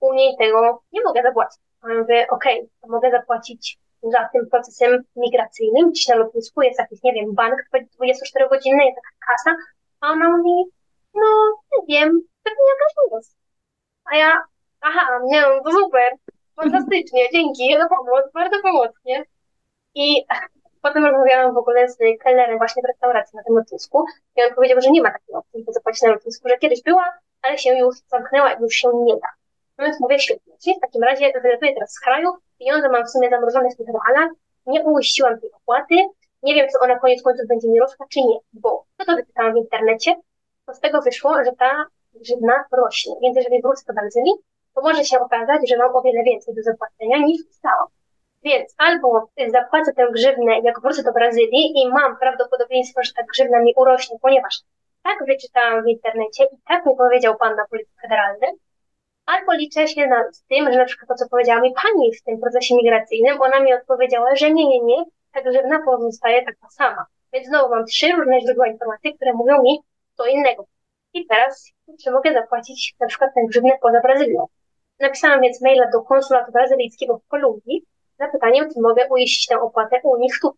[0.00, 1.60] u niej tego nie mogę zapłacić.
[1.82, 5.94] A ja mówię, okej, okay, to mogę zapłacić za tym procesem migracyjnym.
[5.94, 9.56] Dziś na lotnisku jest jakiś, nie wiem, bank 24-godzinny, jest taka kasa,
[10.00, 10.70] a ona mówi,
[11.14, 11.22] no,
[11.72, 13.36] nie wiem, pewnie jakaś jest.
[14.12, 14.42] A ja,
[14.80, 16.12] aha, nie no, to super,
[16.56, 19.24] fantastycznie, dzięki za pomoc, bardzo pomocnie.
[19.94, 20.26] I
[20.82, 24.04] potem rozmawiałam w ogóle z kelnerem właśnie w restauracji na tym lotnisku
[24.36, 27.04] i on powiedział, że nie ma takiej opcji, by zapłacić na lotnisku, że kiedyś była,
[27.46, 29.28] ale się już zamknęła i już się nie da.
[29.78, 32.28] No więc mówię, świetnie, czyli w takim razie wylatuję teraz z kraju,
[32.58, 34.30] pieniądze mam w sumie zamrożone w tych realach,
[34.66, 35.94] nie uiściłam tej opłaty,
[36.42, 39.52] nie wiem, co ona koniec końców będzie mi rosła, czy nie, bo to to wyczytałam
[39.52, 40.16] w internecie,
[40.66, 43.14] to z tego wyszło, że ta grzywna rośnie.
[43.22, 44.34] Więc jeżeli wrócę do Brazylii,
[44.74, 47.86] to może się okazać, że mam o wiele więcej do zapłacenia niż stałam.
[48.44, 53.60] Więc albo zapłacę tę grzywnę, jak wrócę do Brazylii i mam prawdopodobieństwo, że ta grzywna
[53.60, 54.60] mi urośnie, ponieważ
[55.06, 58.50] tak wyczytałam w internecie i tak mi powiedział pan na Policji Federalnej,
[59.26, 62.22] albo liczę się na, z tym, że na przykład to, co powiedziała mi pani w
[62.22, 67.06] tym procesie migracyjnym, ona mi odpowiedziała, że nie, nie, nie, ta grzywna pozostaje taka sama.
[67.32, 69.78] Więc znowu mam trzy różne źródła informacji, które mówią mi
[70.14, 70.66] co innego.
[71.14, 71.72] I teraz,
[72.04, 74.46] czy mogę zapłacić na przykład tę grzywnę poza Brazylią?
[75.00, 80.00] Napisałam więc maila do konsulatu brazylijskiego w Kolumbii z zapytaniem, czy mogę uiścić tę opłatę
[80.02, 80.56] u nich tu.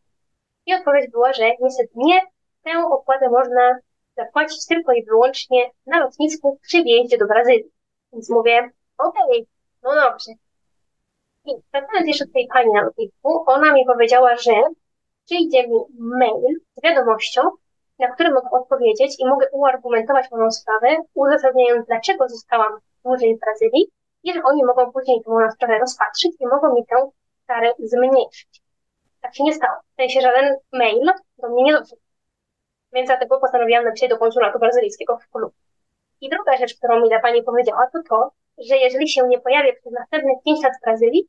[0.67, 2.21] I odpowiedź była, że niestety nie,
[2.65, 3.79] tę opłatę można
[4.19, 7.73] zapłacić tylko i wyłącznie na lotnisku przy wjeździe do Brazylii.
[8.13, 9.47] Więc mówię, okej,
[9.83, 10.33] no dobrze.
[11.45, 14.53] I wracając jeszcze do tej pani na lotnisku, ona mi powiedziała, że
[15.25, 17.43] przyjdzie mi mail z wiadomością,
[17.99, 22.73] na które mogę odpowiedzieć i mogę uargumentować moją sprawę, uzasadniając, dlaczego zostałam
[23.05, 23.91] dłużej w Brazylii
[24.23, 27.11] i że oni mogą później tę moją sprawę rozpatrzyć i mogą mi tę
[27.47, 28.63] karę zmniejszyć.
[29.21, 29.81] Tak się nie stało.
[29.93, 32.08] W sensie żaden mail do mnie nie doszedł.
[32.93, 35.59] Więc dlatego postanowiłam napisać do konsulatu brazylijskiego w Kolumbii.
[36.21, 39.73] I druga rzecz, którą mi ta pani powiedziała, to to, że jeżeli się nie pojawię
[39.73, 41.29] przez następne 5 lat w Brazylii,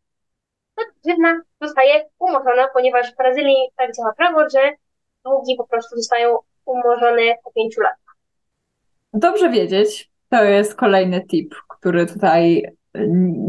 [0.76, 4.60] to grzywna zostaje umorzona, ponieważ w Brazylii tak działa prawo, że
[5.26, 8.16] długi po prostu zostają umorzone po 5 latach.
[9.14, 10.12] Dobrze wiedzieć.
[10.30, 12.64] To jest kolejny tip, który tutaj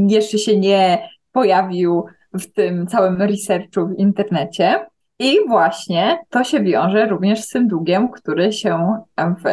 [0.09, 4.87] jeszcze się nie pojawił w tym całym researchu w internecie.
[5.21, 9.45] I właśnie to się wiąże również z tym długiem, który się w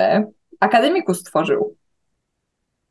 [0.59, 1.76] akademiku stworzył.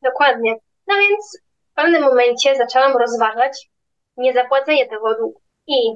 [0.01, 0.55] Dokładnie.
[0.87, 3.69] No więc w pewnym momencie zaczęłam rozważać
[4.17, 5.41] niezapłacenie tego długu.
[5.67, 5.93] I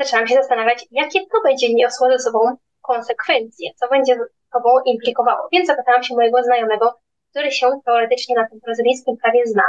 [0.00, 4.16] zaczęłam się zastanawiać, jakie to będzie niosło ze sobą konsekwencje, co będzie
[4.52, 5.48] sobą implikowało.
[5.52, 6.94] Więc zapytałam się mojego znajomego,
[7.30, 9.64] który się teoretycznie na tym brazylijskim prawie zna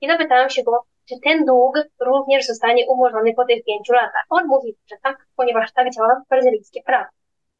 [0.00, 4.24] i zapytałam się go, czy ten dług również zostanie umorzony po tych pięciu latach.
[4.30, 7.10] On mówi, że tak, ponieważ tak działa brazylijskie prawo.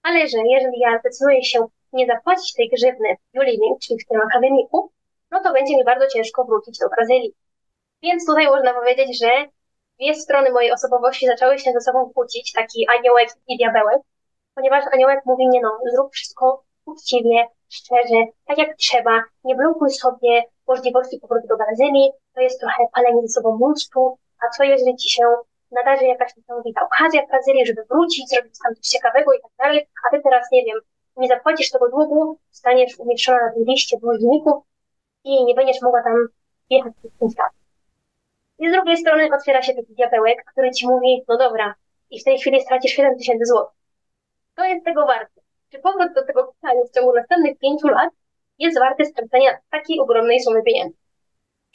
[0.02, 4.20] Ale że jeżeli ja zdecyduję się nie zapłacić tej grzywny w Julinie, czyli w tym
[4.20, 4.90] akademiku,
[5.30, 7.34] no to będzie mi bardzo ciężko wrócić do Brazylii.
[8.02, 9.30] Więc tutaj można powiedzieć, że
[9.98, 13.98] dwie strony mojej osobowości zaczęły się ze sobą kłócić, taki aniołek i diabełek,
[14.54, 20.42] ponieważ aniołek mówi, nie no, zrób wszystko uczciwie, szczerze, tak jak trzeba, nie blokuj sobie
[20.68, 25.10] możliwości powrotu do Brazylii, to jest trochę palenie ze sobą mózgu, a co jeżeli ci
[25.10, 25.22] się
[25.70, 29.88] nadarzy jakaś niesamowita okazja w Brazylii, żeby wrócić, zrobić tam coś ciekawego i tak dalej,
[30.06, 30.78] a ty teraz, nie wiem,
[31.16, 34.64] nie zapłacisz tego długu, staniesz umieszczona na tym liście dłużników
[35.24, 36.26] i nie będziesz mogła tam
[36.70, 37.52] jechać przez pięć lat.
[38.58, 41.74] I z drugiej strony otwiera się taki diabełek, który ci mówi, no dobra,
[42.10, 43.76] i w tej chwili stracisz 7 tysięcy złotych.
[44.54, 45.40] To jest tego warte.
[45.72, 48.10] Czy powrót do tego kraju w ciągu następnych pięciu lat
[48.58, 51.05] jest warty stracenia takiej ogromnej sumy pieniędzy?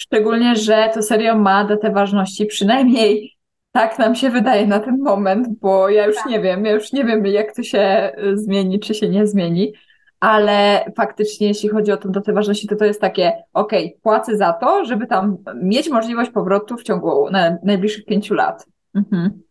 [0.01, 3.37] Szczególnie, że to serio ma datę ważności, przynajmniej
[3.71, 6.25] tak nam się wydaje na ten moment, bo ja już Tak.
[6.25, 9.73] nie wiem, ja już nie wiem, jak to się y, zmieni, czy się nie zmieni,
[10.19, 14.53] ale faktycznie, jeśli chodzi o tą datę ważności, to to jest takie, okej, płacę za
[14.53, 18.65] to, żeby tam mieć możliwość powrotu w ciągu na, najbliższych pięciu lat.
[18.95, 19.41] Mhm.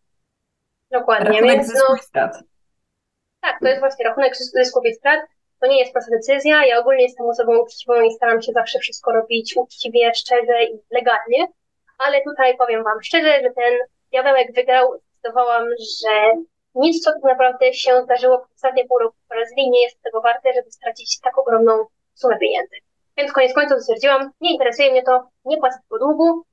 [0.92, 2.42] Dokładnie, Rachunek więc zysku no, i strat.
[3.40, 5.20] tak, to jest właśnie rachunek zysków i strat.
[5.60, 6.66] To nie jest prosta decyzja.
[6.66, 11.46] Ja ogólnie jestem osobą uczciwą i staram się zawsze wszystko robić uczciwie, szczerze i legalnie.
[11.98, 13.74] Ale tutaj powiem Wam szczerze, że ten
[14.12, 15.00] diabełek wygrał.
[15.18, 15.64] Zdecydowałam,
[16.02, 16.42] że
[16.74, 20.52] nic, co tak naprawdę się zdarzyło w ostatnie pół roku Brazylii, nie jest tego warte,
[20.52, 21.72] żeby stracić tak ogromną
[22.14, 22.76] sumę pieniędzy.
[23.16, 26.44] Więc koniec końców stwierdziłam, nie interesuje mnie to, nie płacę tego długu,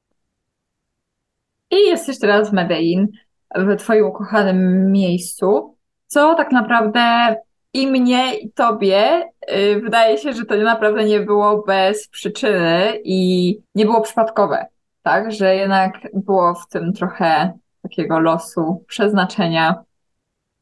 [1.72, 3.08] I jesteś teraz w Medellin,
[3.56, 5.78] w Twoim ukochanym miejscu,
[6.08, 7.36] co tak naprawdę
[7.78, 13.50] i mnie, i Tobie y, wydaje się, że to naprawdę nie było bez przyczyny i
[13.76, 14.66] nie było przypadkowe,
[15.04, 15.32] tak?
[15.32, 19.84] Że jednak było w tym trochę takiego losu, przeznaczenia,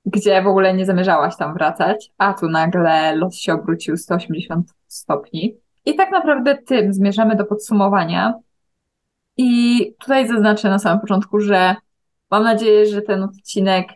[0.05, 5.57] gdzie w ogóle nie zamierzałaś tam wracać, a tu nagle los się obrócił 180 stopni.
[5.85, 8.33] I tak naprawdę tym zmierzamy do podsumowania.
[9.37, 11.75] I tutaj zaznaczę na samym początku, że
[12.31, 13.87] mam nadzieję, że ten odcinek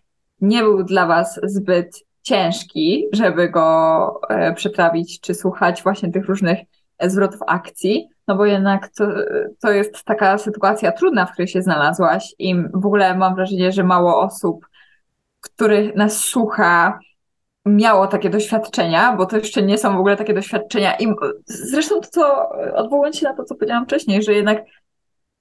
[0.41, 6.59] nie był dla Was zbyt ciężki, żeby go e, przetrawić czy słuchać właśnie tych różnych
[6.97, 9.07] e, zwrotów akcji, no bo jednak to,
[9.61, 13.83] to jest taka sytuacja trudna, w której się znalazłaś i w ogóle mam wrażenie, że
[13.83, 14.67] mało osób,
[15.41, 16.99] których nas słucha,
[17.65, 20.95] miało takie doświadczenia, bo to jeszcze nie są w ogóle takie doświadczenia.
[20.95, 21.07] I
[21.45, 24.65] zresztą to, co odwołując się na to, co powiedziałam wcześniej, że jednak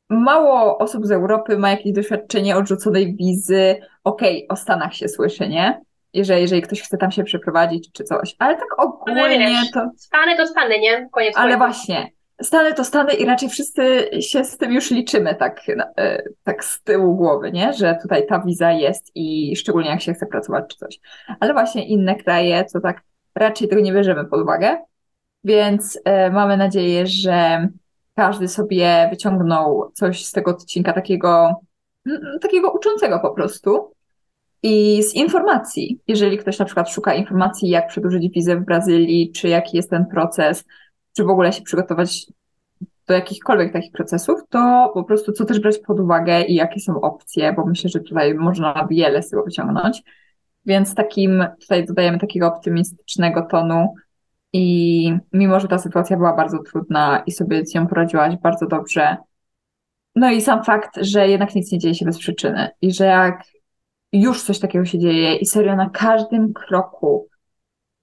[0.08, 3.76] mało osób z Europy ma jakieś doświadczenie odrzuconej wizy.
[4.04, 5.80] Okej, o Stanach się słyszy, nie?
[6.18, 9.90] Jeżeli, jeżeli ktoś chce tam się przeprowadzić czy coś, ale tak ogólnie wiesz, to.
[9.96, 11.08] Stany to Stany, nie?
[11.12, 11.58] Koniec Ale końców.
[11.58, 12.10] właśnie,
[12.42, 15.60] Stany to Stany i raczej wszyscy się z tym już liczymy tak,
[15.98, 17.72] e, tak z tyłu głowy, nie?
[17.72, 21.00] Że tutaj ta wiza jest i szczególnie jak się chce pracować czy coś.
[21.40, 23.02] Ale właśnie inne kraje, to tak
[23.34, 24.78] raczej tego nie bierzemy pod uwagę,
[25.44, 27.68] więc e, mamy nadzieję, że
[28.14, 31.60] każdy sobie wyciągnął coś z tego odcinka takiego,
[32.06, 33.92] mm, takiego uczącego po prostu.
[34.62, 39.48] I z informacji, jeżeli ktoś na przykład szuka informacji, jak przedłużyć wizę w Brazylii, czy
[39.48, 40.64] jaki jest ten proces,
[41.16, 42.26] czy w ogóle się przygotować
[43.06, 47.00] do jakichkolwiek takich procesów, to po prostu co też brać pod uwagę i jakie są
[47.00, 50.02] opcje, bo myślę, że tutaj można wiele z tego wyciągnąć.
[50.66, 53.94] Więc takim, tutaj dodajemy takiego optymistycznego tonu
[54.52, 59.16] i mimo, że ta sytuacja była bardzo trudna i sobie z nią poradziłaś bardzo dobrze,
[60.14, 63.42] no i sam fakt, że jednak nic nie dzieje się bez przyczyny i że jak
[64.12, 67.28] już coś takiego się dzieje i serio na każdym kroku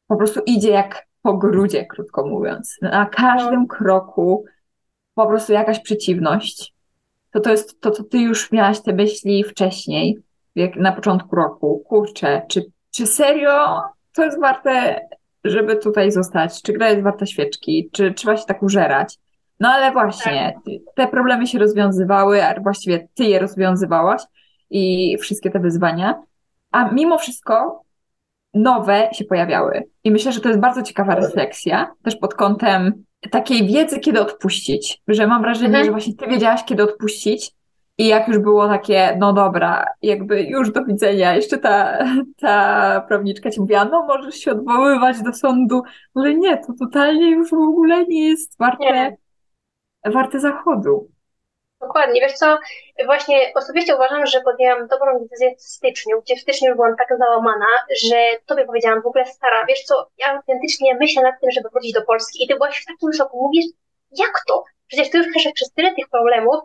[0.07, 2.77] po prostu idzie jak po grudzie, krótko mówiąc.
[2.81, 4.45] Na każdym kroku
[5.15, 6.73] po prostu jakaś przeciwność.
[7.31, 10.17] To to jest to, co ty już miałaś te myśli wcześniej,
[10.55, 11.83] jak na początku roku.
[11.87, 13.81] Kurczę, czy, czy serio
[14.13, 15.01] to jest warte,
[15.43, 16.61] żeby tutaj zostać?
[16.61, 17.89] Czy gra jest warta świeczki?
[17.93, 19.17] Czy trzeba się tak użerać?
[19.59, 20.59] No ale właśnie,
[20.95, 24.21] te problemy się rozwiązywały, a właściwie ty je rozwiązywałaś
[24.70, 26.22] i wszystkie te wyzwania,
[26.72, 27.82] a mimo wszystko
[28.53, 29.84] nowe się pojawiały.
[30.03, 35.01] I myślę, że to jest bardzo ciekawa refleksja, też pod kątem takiej wiedzy, kiedy odpuścić.
[35.07, 35.86] Że mam wrażenie, Mhm.
[35.86, 37.51] że właśnie ty wiedziałaś, kiedy odpuścić.
[37.97, 41.97] I jak już było takie, no dobra, jakby już do widzenia, jeszcze ta,
[42.41, 45.82] ta prawniczka ci mówiła, no możesz się odwoływać do sądu,
[46.16, 49.18] ale nie, to totalnie już w ogóle nie jest warte, Nie.
[50.13, 51.07] warte zachodu.
[51.88, 52.57] Dokładnie, wiesz co,
[53.05, 57.65] właśnie osobiście uważam, że podjęłam dobrą decyzję w styczniu, gdzie w styczniu byłam tak załamana,
[58.03, 58.15] że
[58.45, 62.01] tobie powiedziałam w ogóle stara, wiesz co, ja autentycznie myślę nad tym, żeby wrócić do
[62.01, 63.65] Polski i ty byłaś w takim szoku, mówisz,
[64.11, 64.63] jak to?
[64.88, 66.55] Przecież ty już przeszedł przez tyle tych problemów,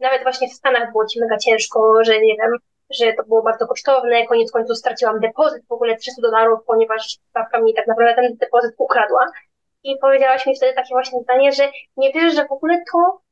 [0.00, 2.56] nawet właśnie w Stanach było ci mega ciężko, że nie wiem,
[2.90, 7.60] że to było bardzo kosztowne, koniec końców straciłam depozyt w ogóle 300 dolarów, ponieważ sprawka
[7.60, 9.26] mi tak naprawdę ten depozyt ukradła.
[9.82, 13.25] i powiedziałaś mi wtedy takie właśnie zdanie, że nie wierzysz, że w ogóle to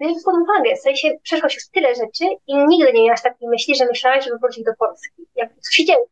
[0.00, 0.76] bierz pod uwagę.
[0.76, 4.38] W sensie przeszłaś już tyle rzeczy i nigdy nie miałaś takiej myśli, że myślałaś, żeby
[4.38, 5.26] wrócić do Polski.
[5.34, 6.04] Jak co się dzieje?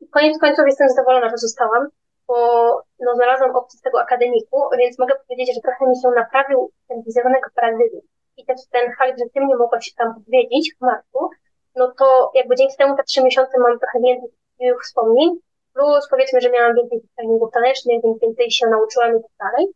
[0.00, 1.88] I koniec końców jestem zadowolona, że zostałam,
[2.28, 2.36] bo
[3.00, 7.02] no, znalazłam opcję z tego akademiku, więc mogę powiedzieć, że trochę mi się naprawił ten
[7.02, 8.02] wizerunek Brazylii.
[8.36, 11.30] I też ten fakt, że ty mnie mogłaś tam odwiedzić w marcu,
[11.76, 15.38] no to jakby dzięki temu te trzy miesiące mam trochę więcej tych wspomnień,
[15.74, 19.66] plus powiedzmy, że miałam więcej treningów tanecznych, więc więcej się nauczyłam i tak dalej.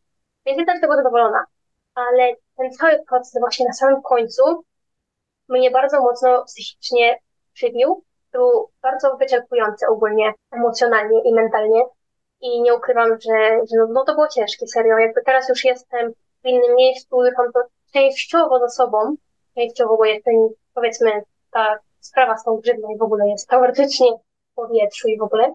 [0.46, 1.44] Więc jestem z tego zadowolona.
[1.94, 4.64] Ale ten cały proces właśnie na samym końcu
[5.48, 7.18] mnie bardzo mocno psychicznie
[7.52, 8.02] przybił.
[8.32, 11.82] Był bardzo wyczerpujący ogólnie emocjonalnie i mentalnie.
[12.40, 14.98] I nie ukrywam, że, że no, no to było ciężkie, serio.
[14.98, 16.12] Jakby teraz już jestem
[16.44, 17.60] w innym miejscu, już mam to
[17.92, 19.16] częściowo za sobą,
[19.54, 21.10] częściowo, bo jest ten, powiedzmy,
[21.50, 24.06] ta sprawa z tą grzywną i w ogóle jest teoretycznie
[24.52, 25.52] w powietrzu i w ogóle,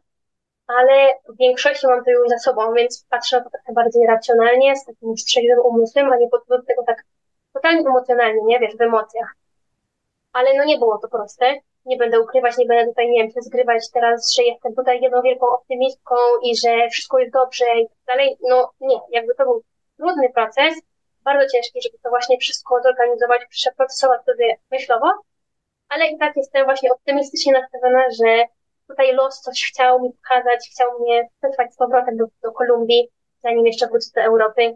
[0.77, 4.75] ale w większości mam to już za sobą, więc patrzę na to trochę bardziej racjonalnie,
[4.75, 7.03] z takim trzeźwym umysłem, a nie pod tego tak
[7.53, 9.35] totalnie emocjonalnie, nie wiesz, w emocjach.
[10.33, 11.55] Ale no nie było to proste.
[11.85, 15.47] Nie będę ukrywać, nie będę tutaj, nie wiem, zgrywać teraz, że jestem tutaj jedną wielką
[15.49, 18.37] optymistką i że wszystko jest dobrze i tak dalej.
[18.41, 19.63] No nie, jakby to był
[19.97, 20.73] trudny proces,
[21.23, 25.11] bardzo ciężki, żeby to właśnie wszystko zorganizować, przeprocesować sobie myślowo,
[25.89, 28.45] ale i tak jestem właśnie optymistycznie nastawiona, że
[28.89, 33.09] tutaj los coś chciał mi pokazać, chciał mnie przetrwać z powrotem do, do Kolumbii,
[33.43, 34.75] zanim jeszcze wrócę do Europy.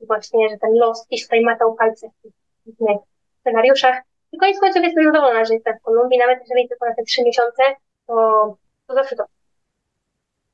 [0.00, 2.98] I właśnie, że ten los gdzieś tutaj matał palce w różnych
[3.40, 4.02] scenariuszach.
[4.32, 7.22] I koniec końców jestem zadowolona, że jestem w Kolumbii, nawet jeżeli tylko na te trzy
[7.22, 7.62] miesiące,
[8.06, 8.14] to,
[8.86, 9.24] to zawsze to.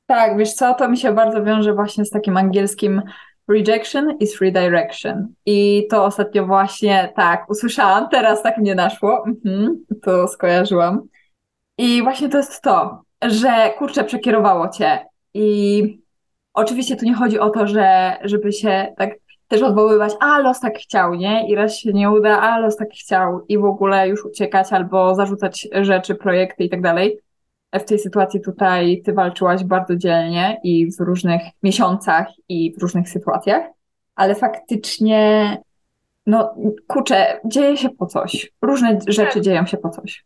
[0.07, 3.03] Tak, wiesz co, to mi się bardzo wiąże właśnie z takim angielskim
[3.49, 5.35] rejection is redirection.
[5.47, 11.09] I to ostatnio właśnie tak usłyszałam, teraz tak mnie naszło, mhm, to skojarzyłam.
[11.79, 15.07] I właśnie to jest to, że kurczę, przekierowało cię.
[15.35, 16.01] I
[16.55, 19.11] oczywiście tu nie chodzi o to, że żeby się tak
[19.49, 21.49] też odwoływać, a los tak chciał, nie?
[21.49, 25.15] I raz się nie uda, a los tak chciał i w ogóle już uciekać albo
[25.15, 27.19] zarzucać rzeczy, projekty i tak dalej.
[27.73, 33.09] W tej sytuacji tutaj ty walczyłaś bardzo dzielnie i w różnych miesiącach i w różnych
[33.09, 33.65] sytuacjach,
[34.15, 35.57] ale faktycznie,
[36.27, 36.55] no
[36.87, 38.53] kurczę, dzieje się po coś.
[38.63, 39.43] Różne rzeczy tak.
[39.43, 40.25] dzieją się po coś.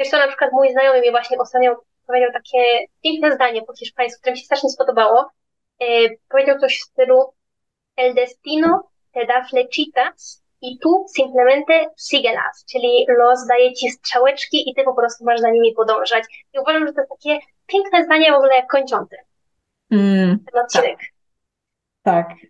[0.00, 1.76] Wiesz co, na przykład mój znajomy mi właśnie ostatnio
[2.06, 5.30] powiedział takie piękne zdanie po hiszpańsku, które mi się strasznie spodobało.
[5.80, 5.86] E,
[6.28, 7.32] powiedział coś w stylu
[7.96, 14.74] El destino te da flechitas i tu simplemente síguelas, czyli los daje ci strzałeczki i
[14.74, 16.24] ty po prostu masz za nimi podążać.
[16.54, 19.16] I uważam, że to jest takie piękne zdanie w ogóle kończące.
[19.90, 20.98] Mm, ten odcinek.
[22.02, 22.28] Tak.
[22.28, 22.49] tak.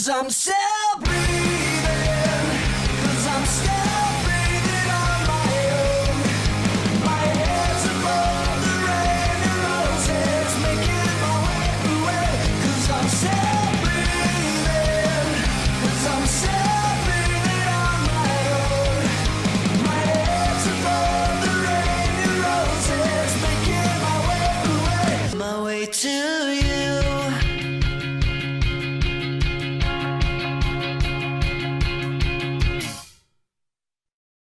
[0.00, 0.69] Cause I'm sad.